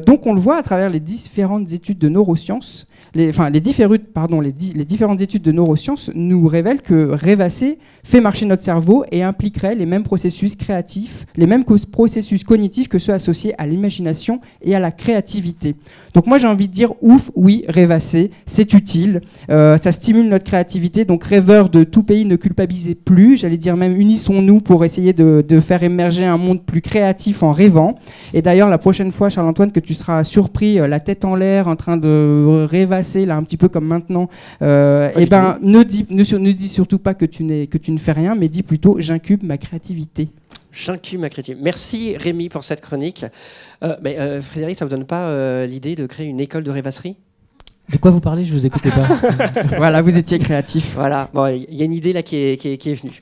donc 0.00 0.26
on 0.26 0.34
le 0.34 0.40
voit 0.40 0.58
à 0.58 0.62
travers 0.62 0.90
les 0.90 1.00
différentes 1.00 1.72
études 1.72 1.98
de 1.98 2.08
neurosciences 2.08 2.86
les, 3.16 3.30
enfin, 3.30 3.50
les, 3.50 3.60
différentes, 3.60 4.04
pardon, 4.12 4.40
les, 4.40 4.52
les, 4.74 4.84
différentes 4.84 5.20
études 5.20 5.42
de 5.42 5.52
neurosciences 5.52 6.10
nous 6.14 6.46
révèlent 6.46 6.82
que 6.82 7.08
rêvasser 7.10 7.78
fait 8.04 8.20
marcher 8.20 8.44
notre 8.44 8.62
cerveau 8.62 9.04
et 9.10 9.22
impliquerait 9.22 9.74
les 9.74 9.86
mêmes 9.86 10.02
processus 10.02 10.54
créatifs, 10.54 11.24
les 11.36 11.46
mêmes 11.46 11.64
processus 11.64 12.44
cognitifs 12.44 12.88
que 12.88 12.98
ceux 12.98 13.14
associés 13.14 13.54
à 13.58 13.66
l'imagination 13.66 14.40
et 14.62 14.74
à 14.74 14.80
la 14.80 14.90
créativité. 14.90 15.76
Donc 16.16 16.26
moi 16.26 16.38
j'ai 16.38 16.48
envie 16.48 16.66
de 16.66 16.72
dire 16.72 16.94
ouf, 17.02 17.30
oui, 17.34 17.66
rêvasser, 17.68 18.30
c'est 18.46 18.72
utile, 18.72 19.20
euh, 19.50 19.76
ça 19.76 19.92
stimule 19.92 20.30
notre 20.30 20.44
créativité, 20.44 21.04
donc 21.04 21.22
rêveurs 21.22 21.68
de 21.68 21.84
tout 21.84 22.02
pays 22.02 22.24
ne 22.24 22.36
culpabilisez 22.36 22.94
plus, 22.94 23.36
j'allais 23.36 23.58
dire 23.58 23.76
même 23.76 23.94
unissons-nous 23.94 24.62
pour 24.62 24.86
essayer 24.86 25.12
de, 25.12 25.44
de, 25.46 25.60
faire 25.60 25.82
émerger 25.82 26.24
un 26.24 26.38
monde 26.38 26.62
plus 26.62 26.80
créatif 26.80 27.42
en 27.42 27.52
rêvant. 27.52 27.96
Et 28.32 28.40
d'ailleurs 28.40 28.70
la 28.70 28.78
prochaine 28.78 29.12
fois, 29.12 29.28
Charles-Antoine, 29.28 29.72
que 29.72 29.80
tu 29.80 29.92
seras 29.92 30.24
surpris, 30.24 30.80
euh, 30.80 30.88
la 30.88 31.00
tête 31.00 31.26
en 31.26 31.34
l'air, 31.34 31.68
en 31.68 31.76
train 31.76 31.98
de 31.98 32.64
rêvasser, 32.66 33.26
là, 33.26 33.36
un 33.36 33.42
petit 33.42 33.58
peu 33.58 33.68
comme 33.68 33.84
maintenant, 33.84 34.30
euh, 34.62 35.10
eh 35.18 35.26
ben, 35.26 35.58
ne 35.60 35.82
dis, 35.82 36.06
ne, 36.08 36.52
dis 36.52 36.68
surtout 36.68 36.98
pas 36.98 37.12
que 37.12 37.26
tu, 37.26 37.44
que 37.66 37.76
tu 37.76 37.92
ne 37.92 37.98
fais 37.98 38.12
rien, 38.12 38.34
mais 38.34 38.48
dis 38.48 38.62
plutôt 38.62 38.96
j'incube 39.00 39.42
ma 39.42 39.58
créativité. 39.58 40.30
J'incube 40.72 41.20
ma 41.20 41.30
créativité. 41.30 41.62
Merci 41.62 42.16
Rémi 42.16 42.48
pour 42.48 42.64
cette 42.64 42.80
chronique. 42.80 43.24
Euh, 43.82 43.96
mais, 44.02 44.18
euh, 44.18 44.42
Frédéric, 44.42 44.78
ça 44.78 44.84
ne 44.84 44.90
vous 44.90 44.96
donne 44.96 45.06
pas 45.06 45.66
l'idée 45.66 45.96
de 45.96 46.06
créer 46.06 46.26
une 46.26 46.40
école 46.40 46.64
de 46.64 46.70
rêvasserie? 46.70 47.16
De 47.90 47.98
quoi 47.98 48.10
vous 48.10 48.20
parlez? 48.20 48.44
Je 48.44 48.52
vous 48.52 48.66
écoutais 48.66 48.90
pas. 48.90 49.06
voilà, 49.76 50.02
vous 50.02 50.16
étiez 50.16 50.38
créatif. 50.38 50.94
Voilà, 50.94 51.30
il 51.50 51.74
y 51.74 51.82
a 51.82 51.84
une 51.84 51.92
idée 51.92 52.12
là 52.12 52.22
qui 52.22 52.36
est, 52.36 52.56
qui 52.56 52.68
est, 52.68 52.94
venue. 52.94 53.20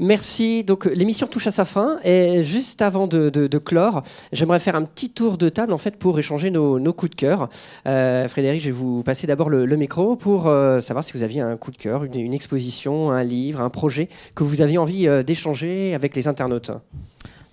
Merci. 0.00 0.64
Donc 0.64 0.86
l'émission 0.86 1.28
touche 1.28 1.46
à 1.46 1.52
sa 1.52 1.64
fin 1.64 1.98
et 2.02 2.42
juste 2.42 2.82
avant 2.82 3.06
de, 3.06 3.58
clore, 3.58 4.02
j'aimerais 4.32 4.58
faire 4.58 4.74
un 4.74 4.82
petit 4.82 5.10
tour 5.10 5.38
de 5.38 5.48
table 5.48 5.72
en 5.72 5.78
fait 5.78 5.96
pour 5.96 6.18
échanger 6.18 6.50
nos, 6.50 6.92
coups 6.92 7.10
de 7.10 7.16
cœur. 7.16 7.48
Euh, 7.86 8.26
Frédéric, 8.26 8.62
je 8.62 8.66
vais 8.66 8.72
vous 8.72 9.04
passer 9.04 9.28
d'abord 9.28 9.48
le, 9.48 9.76
micro 9.76 10.16
pour 10.16 10.48
euh, 10.48 10.80
savoir 10.80 11.04
si 11.04 11.12
vous 11.12 11.22
aviez 11.22 11.40
un 11.40 11.56
coup 11.56 11.70
de 11.70 11.76
cœur, 11.76 12.04
une, 12.04 12.34
exposition, 12.34 13.12
un 13.12 13.22
livre, 13.22 13.60
un 13.60 13.70
projet 13.70 14.08
que 14.34 14.42
vous 14.42 14.60
aviez 14.60 14.78
envie 14.78 15.06
euh, 15.06 15.22
d'échanger 15.22 15.94
avec 15.94 16.16
les 16.16 16.26
internautes. 16.26 16.72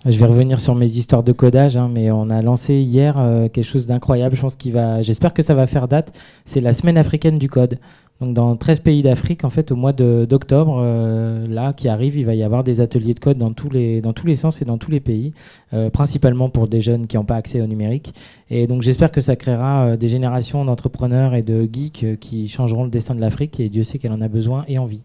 Je 0.04 0.16
vais 0.16 0.26
revenir 0.26 0.60
sur 0.60 0.76
mes 0.76 0.96
histoires 0.96 1.24
de 1.24 1.32
codage, 1.32 1.76
hein, 1.76 1.90
mais 1.92 2.12
on 2.12 2.30
a 2.30 2.40
lancé 2.40 2.74
hier 2.74 3.18
euh, 3.18 3.48
quelque 3.48 3.64
chose 3.64 3.88
d'incroyable. 3.88 4.36
Je 4.36 4.40
pense 4.40 4.56
va, 4.66 5.02
j'espère 5.02 5.34
que 5.34 5.42
ça 5.42 5.54
va 5.54 5.66
faire 5.66 5.88
date. 5.88 6.16
C'est 6.44 6.60
la 6.60 6.72
semaine 6.72 6.96
africaine 6.96 7.36
du 7.36 7.48
code. 7.48 7.78
Donc 8.20 8.32
dans 8.32 8.54
13 8.56 8.80
pays 8.80 9.02
d'Afrique, 9.02 9.42
en 9.44 9.50
fait, 9.50 9.72
au 9.72 9.76
mois 9.76 9.92
d'octobre, 9.92 10.80
euh, 10.80 11.44
là, 11.48 11.72
qui 11.72 11.88
arrive, 11.88 12.16
il 12.16 12.24
va 12.24 12.36
y 12.36 12.44
avoir 12.44 12.62
des 12.62 12.80
ateliers 12.80 13.14
de 13.14 13.18
code 13.18 13.38
dans 13.38 13.52
tous 13.52 13.70
les, 13.70 14.00
dans 14.00 14.12
tous 14.12 14.26
les 14.26 14.36
sens 14.36 14.62
et 14.62 14.64
dans 14.64 14.78
tous 14.78 14.90
les 14.92 15.00
pays, 15.00 15.32
euh, 15.72 15.90
principalement 15.90 16.48
pour 16.48 16.68
des 16.68 16.80
jeunes 16.80 17.08
qui 17.08 17.16
n'ont 17.16 17.24
pas 17.24 17.36
accès 17.36 17.60
au 17.60 17.66
numérique. 17.66 18.14
Et 18.50 18.68
donc 18.68 18.82
j'espère 18.82 19.10
que 19.10 19.20
ça 19.20 19.34
créera 19.34 19.96
des 19.96 20.08
générations 20.08 20.64
d'entrepreneurs 20.64 21.34
et 21.34 21.42
de 21.42 21.68
geeks 21.72 22.18
qui 22.20 22.48
changeront 22.48 22.84
le 22.84 22.90
destin 22.90 23.16
de 23.16 23.20
l'Afrique, 23.20 23.58
et 23.58 23.68
Dieu 23.68 23.82
sait 23.82 23.98
qu'elle 23.98 24.12
en 24.12 24.20
a 24.20 24.28
besoin 24.28 24.64
et 24.68 24.78
envie. 24.78 25.02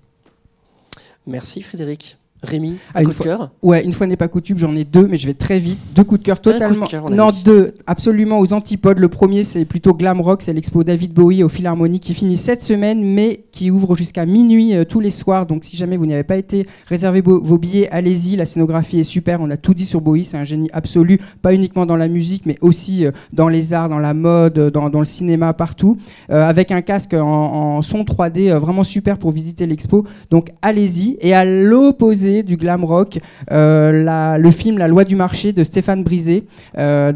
Merci 1.26 1.62
Frédéric. 1.62 2.18
Rémi, 2.44 2.72
un 2.72 2.76
ah, 2.94 3.04
coup 3.04 3.12
de 3.12 3.18
cœur 3.18 3.52
Ouais, 3.62 3.86
une 3.86 3.94
fois 3.94 4.06
n'est 4.06 4.18
pas 4.18 4.28
coutume, 4.28 4.58
j'en 4.58 4.76
ai 4.76 4.84
deux, 4.84 5.08
mais 5.08 5.16
je 5.16 5.28
vais 5.28 5.34
très 5.34 5.60
vite. 5.60 5.80
Deux 5.96 6.04
coups 6.04 6.20
de 6.20 6.26
cœur 6.26 6.42
totalement. 6.42 6.86
non, 7.10 7.30
deux, 7.46 7.74
absolument 7.88 8.40
aux 8.40 8.52
antipodes. 8.52 9.00
Le 9.00 9.08
premier, 9.08 9.46
c'est 9.46 9.64
plutôt 9.64 9.94
glam 9.94 10.20
rock, 10.20 10.42
c'est 10.42 10.52
l'expo 10.52 10.84
David 10.84 11.14
Bowie 11.14 11.44
au 11.44 11.50
Philharmonie 11.50 12.02
qui 12.02 12.14
finit 12.14 12.38
cette 12.38 12.62
semaine, 12.62 13.02
mais 13.04 13.46
qui 13.54 13.72
ouvre 13.72 13.96
jusqu'à 13.96 14.26
minuit 14.26 14.76
euh, 14.76 14.84
tous 14.84 15.00
les 15.00 15.10
soirs. 15.10 15.46
Donc, 15.46 15.64
si 15.64 15.78
jamais 15.78 15.96
vous 15.96 16.06
n'y 16.06 16.14
avez 16.14 16.24
pas 16.24 16.36
été, 16.36 16.68
réservez 16.88 17.22
vos 17.22 17.58
billets, 17.58 17.90
allez-y. 17.92 18.36
La 18.36 18.46
scénographie 18.46 19.00
est 19.00 19.06
super. 19.06 19.40
On 19.40 19.50
a 19.50 19.58
tout 19.58 19.74
dit 19.74 19.86
sur 19.86 20.02
Bowie, 20.02 20.26
c'est 20.26 20.38
un 20.38 20.44
génie 20.44 20.70
absolu, 20.74 21.20
pas 21.42 21.54
uniquement 21.54 21.86
dans 21.86 21.96
la 21.96 22.10
musique, 22.10 22.46
mais 22.46 22.58
aussi 22.60 23.06
euh, 23.06 23.12
dans 23.32 23.48
les 23.48 23.74
arts, 23.74 23.88
dans 23.88 24.00
la 24.00 24.14
mode, 24.14 24.60
euh, 24.60 24.70
dans, 24.70 25.00
le 25.00 25.06
cinéma, 25.06 25.54
partout. 25.54 25.98
avec 26.30 26.72
un 26.72 26.82
casque 26.82 27.14
en, 27.14 27.78
en 27.78 27.82
son 27.82 28.02
3D 28.04 28.54
vraiment 28.58 28.84
super 28.84 29.18
pour 29.18 29.32
visiter 29.32 29.66
l'expo. 29.66 30.06
Donc, 30.30 30.50
allez-y. 30.62 31.18
Et 31.22 31.34
à 31.34 31.46
l'opposé 31.46 32.33
du 32.41 32.58
glam 32.58 32.84
rock, 32.84 33.19
euh, 33.52 34.38
le 34.38 34.52
film 34.52 34.80
La 34.80 34.88
loi 34.88 35.04
du 35.04 35.15
marché 35.15 35.54
de 35.54 35.63
Stéphane 35.63 36.04
Brisé, 36.04 36.46
euh, 36.78 37.12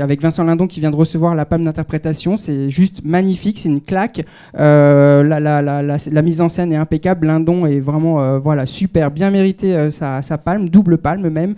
avec 0.00 0.22
Vincent 0.22 0.44
Lindon 0.44 0.68
qui 0.68 0.78
vient 0.78 0.90
de 0.90 0.96
recevoir 0.96 1.34
la 1.34 1.44
palme 1.44 1.64
d'interprétation. 1.64 2.36
C'est 2.36 2.70
juste 2.70 3.04
magnifique, 3.04 3.58
c'est 3.58 3.68
une 3.68 3.80
claque. 3.80 4.24
Euh, 4.58 5.24
la, 5.24 6.22
mise 6.22 6.40
en 6.40 6.48
scène 6.48 6.72
est 6.72 6.76
impeccable. 6.76 7.26
Lindon 7.26 7.66
est 7.66 7.80
vraiment 7.80 8.38
voilà 8.38 8.66
super, 8.66 9.10
bien 9.10 9.30
mérité 9.30 9.90
sa, 9.90 10.22
palme, 10.38 10.68
double 10.68 10.98
palme 10.98 11.28
même. 11.28 11.54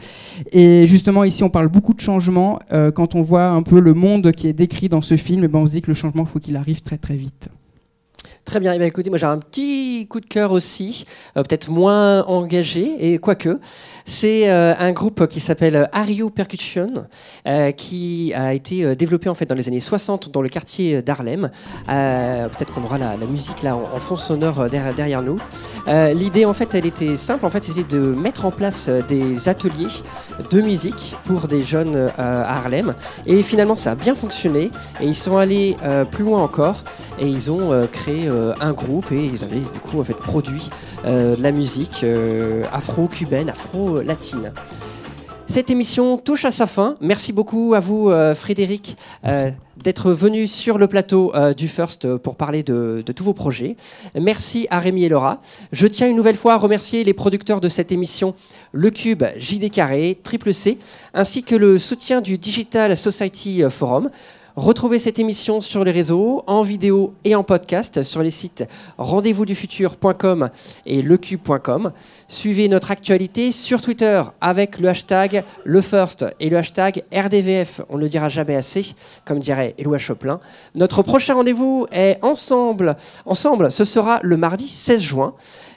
Et 0.52 0.86
justement 0.86 1.24
ici 1.24 1.42
on 1.42 1.50
parle 1.50 1.68
beaucoup 1.68 1.92
de 1.92 2.00
changement. 2.00 2.60
quand 2.94 3.14
on 3.14 3.22
voit 3.22 3.46
un 3.46 3.62
peu 3.62 3.80
le 3.80 3.92
monde 3.92 4.32
qui 4.32 4.48
est 4.48 4.52
décrit 4.52 4.88
dans 4.88 5.02
ce 5.02 5.16
film, 5.16 5.42
et 5.42 5.44
eh 5.44 5.48
ben 5.48 5.58
on 5.58 5.66
se 5.66 5.72
dit 5.72 5.82
que 5.82 5.90
le 5.90 5.94
changement 5.94 6.24
faut 6.24 6.38
qu'il 6.38 6.56
arrive 6.56 6.82
très 6.82 6.98
très 6.98 7.16
vite. 7.16 7.48
Très 8.44 8.61
bien. 8.61 8.74
Eh 8.74 8.78
bien, 8.78 8.87
écoutez, 8.87 9.09
moi 9.09 9.18
j'ai 9.18 9.24
un 9.24 9.38
petit 9.38 10.07
coup 10.07 10.20
de 10.20 10.26
cœur 10.26 10.52
aussi, 10.52 11.07
euh, 11.37 11.42
peut-être 11.42 11.70
moins 11.70 12.24
engagé, 12.24 12.94
et 13.00 13.18
quoique. 13.18 13.59
C'est 14.04 14.50
euh, 14.50 14.74
un 14.78 14.92
groupe 14.92 15.26
qui 15.28 15.40
s'appelle 15.40 15.88
Ario 15.92 16.28
Percussion, 16.28 16.87
euh, 17.48 17.72
qui 17.72 18.35
a 18.35 18.52
été 18.52 18.94
développé 18.96 19.30
en 19.30 19.35
fait 19.35 19.46
dans 19.46 19.54
les 19.54 19.66
années 19.66 19.80
60 19.80 20.30
dans 20.30 20.42
le 20.42 20.50
quartier 20.50 21.00
d'Harlem. 21.00 21.50
peut-être 21.87 22.70
qu'on 22.70 22.85
aura 22.85 22.98
la, 22.98 23.16
musique 23.16 23.62
là 23.62 23.76
en, 23.76 23.98
fond 23.98 24.16
sonore 24.16 24.68
derrière, 24.68 24.94
derrière 24.94 25.22
nous. 25.22 25.38
L'idée 25.87 26.44
en 26.44 26.52
fait, 26.52 26.74
elle 26.74 26.85
était 26.85 27.16
simple. 27.16 27.46
En 27.46 27.50
fait, 27.50 27.64
c'était 27.64 27.85
de 27.85 27.98
mettre 27.98 28.44
en 28.44 28.50
place 28.50 28.90
des 29.09 29.48
ateliers 29.48 30.02
de 30.50 30.61
musique 30.61 31.16
pour 31.24 31.48
des 31.48 31.62
jeunes 31.62 32.11
à 32.18 32.57
Harlem. 32.57 32.94
Et 33.24 33.42
finalement, 33.42 33.74
ça 33.74 33.92
a 33.92 33.94
bien 33.94 34.14
fonctionné. 34.14 34.70
Et 35.00 35.07
ils 35.07 35.16
sont 35.16 35.38
allés 35.38 35.76
plus 36.11 36.24
loin 36.24 36.42
encore 36.42 36.85
et 37.18 37.26
ils 37.26 37.50
ont 37.50 37.88
créé 37.90 38.28
euh, 38.34 38.52
un 38.60 38.72
groupe 38.72 39.12
et 39.12 39.24
ils 39.24 39.44
avaient 39.44 39.60
du 39.60 39.80
coup 39.80 40.00
en 40.00 40.04
fait 40.04 40.14
produit 40.14 40.68
euh, 41.04 41.36
de 41.36 41.42
la 41.42 41.52
musique 41.52 42.02
euh, 42.02 42.64
afro-cubaine, 42.72 43.48
afro-latine. 43.48 44.52
Cette 45.46 45.70
émission 45.70 46.18
touche 46.18 46.44
à 46.44 46.50
sa 46.50 46.66
fin. 46.66 46.94
Merci 47.00 47.32
beaucoup 47.32 47.74
à 47.74 47.80
vous, 47.80 48.10
Frédéric, 48.34 48.96
d'être 49.76 50.10
venu 50.10 50.46
sur 50.46 50.78
le 50.78 50.88
plateau 50.88 51.32
du 51.54 51.68
First 51.68 52.16
pour 52.16 52.36
parler 52.36 52.62
de, 52.62 53.04
de, 53.04 53.12
tous 53.12 53.24
vos 53.24 53.34
projets. 53.34 53.76
Merci 54.18 54.66
à 54.70 54.80
Rémi 54.80 55.04
et 55.04 55.08
Laura. 55.08 55.40
Je 55.70 55.86
tiens 55.86 56.08
une 56.08 56.16
nouvelle 56.16 56.36
fois 56.36 56.54
à 56.54 56.56
remercier 56.56 57.04
les 57.04 57.12
producteurs 57.12 57.60
de 57.60 57.68
cette 57.68 57.92
émission, 57.92 58.34
Le 58.72 58.90
Cube, 58.90 59.22
JD 59.36 59.70
Carré, 59.70 60.18
Triple 60.24 60.54
C, 60.54 60.78
ainsi 61.12 61.42
que 61.44 61.54
le 61.54 61.78
soutien 61.78 62.22
du 62.22 62.38
Digital 62.38 62.96
Society 62.96 63.62
Forum. 63.68 64.10
Retrouvez 64.56 65.00
cette 65.00 65.18
émission 65.18 65.60
sur 65.60 65.82
les 65.82 65.90
réseaux, 65.90 66.44
en 66.46 66.62
vidéo 66.62 67.14
et 67.24 67.34
en 67.34 67.42
podcast 67.42 68.04
sur 68.04 68.22
les 68.22 68.30
sites 68.30 68.62
rendez-vous-du-futur.com 68.98 70.48
et 70.86 71.02
lecube.com. 71.02 71.90
Suivez 72.28 72.68
notre 72.68 72.92
actualité 72.92 73.50
sur 73.50 73.80
Twitter 73.80 74.22
avec 74.40 74.78
le 74.78 74.90
hashtag 74.90 75.42
LeFirst 75.64 76.26
et 76.38 76.50
le 76.50 76.58
hashtag 76.58 77.02
RDVF. 77.12 77.80
On 77.88 77.96
ne 77.96 78.02
le 78.02 78.08
dira 78.08 78.28
jamais 78.28 78.54
assez, 78.54 78.94
comme 79.24 79.40
dirait 79.40 79.74
Éloi 79.76 79.98
Choplin. 79.98 80.38
Notre 80.76 81.02
prochain 81.02 81.34
rendez-vous 81.34 81.88
est 81.90 82.20
ensemble. 82.22 82.96
Ensemble, 83.26 83.72
ce 83.72 83.84
sera 83.84 84.20
le 84.22 84.36
mardi 84.36 84.68
16 84.68 85.02
juin. 85.02 85.34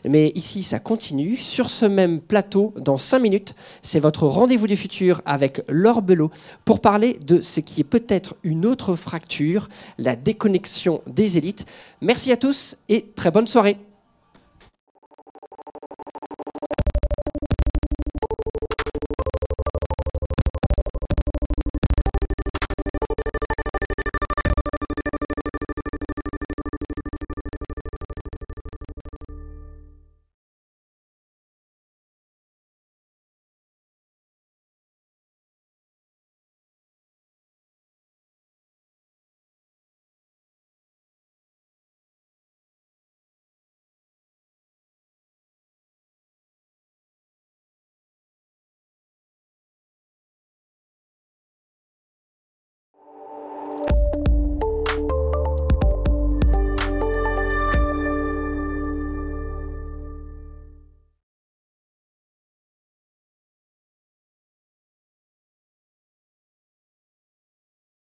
Mais 0.09 0.31
ici, 0.35 0.63
ça 0.63 0.79
continue. 0.79 1.35
Sur 1.37 1.69
ce 1.69 1.85
même 1.85 2.19
plateau, 2.19 2.73
dans 2.77 2.97
5 2.97 3.19
minutes, 3.19 3.55
c'est 3.81 3.99
votre 3.99 4.25
rendez-vous 4.27 4.67
du 4.67 4.75
futur 4.75 5.21
avec 5.25 5.61
Laure 5.67 6.01
Belot 6.01 6.31
pour 6.65 6.79
parler 6.79 7.17
de 7.25 7.41
ce 7.41 7.59
qui 7.59 7.81
est 7.81 7.85
peut-être 7.85 8.35
une 8.43 8.65
autre 8.65 8.95
fracture, 8.95 9.69
la 9.97 10.15
déconnexion 10.15 11.01
des 11.07 11.37
élites. 11.37 11.65
Merci 12.01 12.31
à 12.31 12.37
tous 12.37 12.77
et 12.89 13.05
très 13.15 13.31
bonne 13.31 13.47
soirée. 13.47 13.77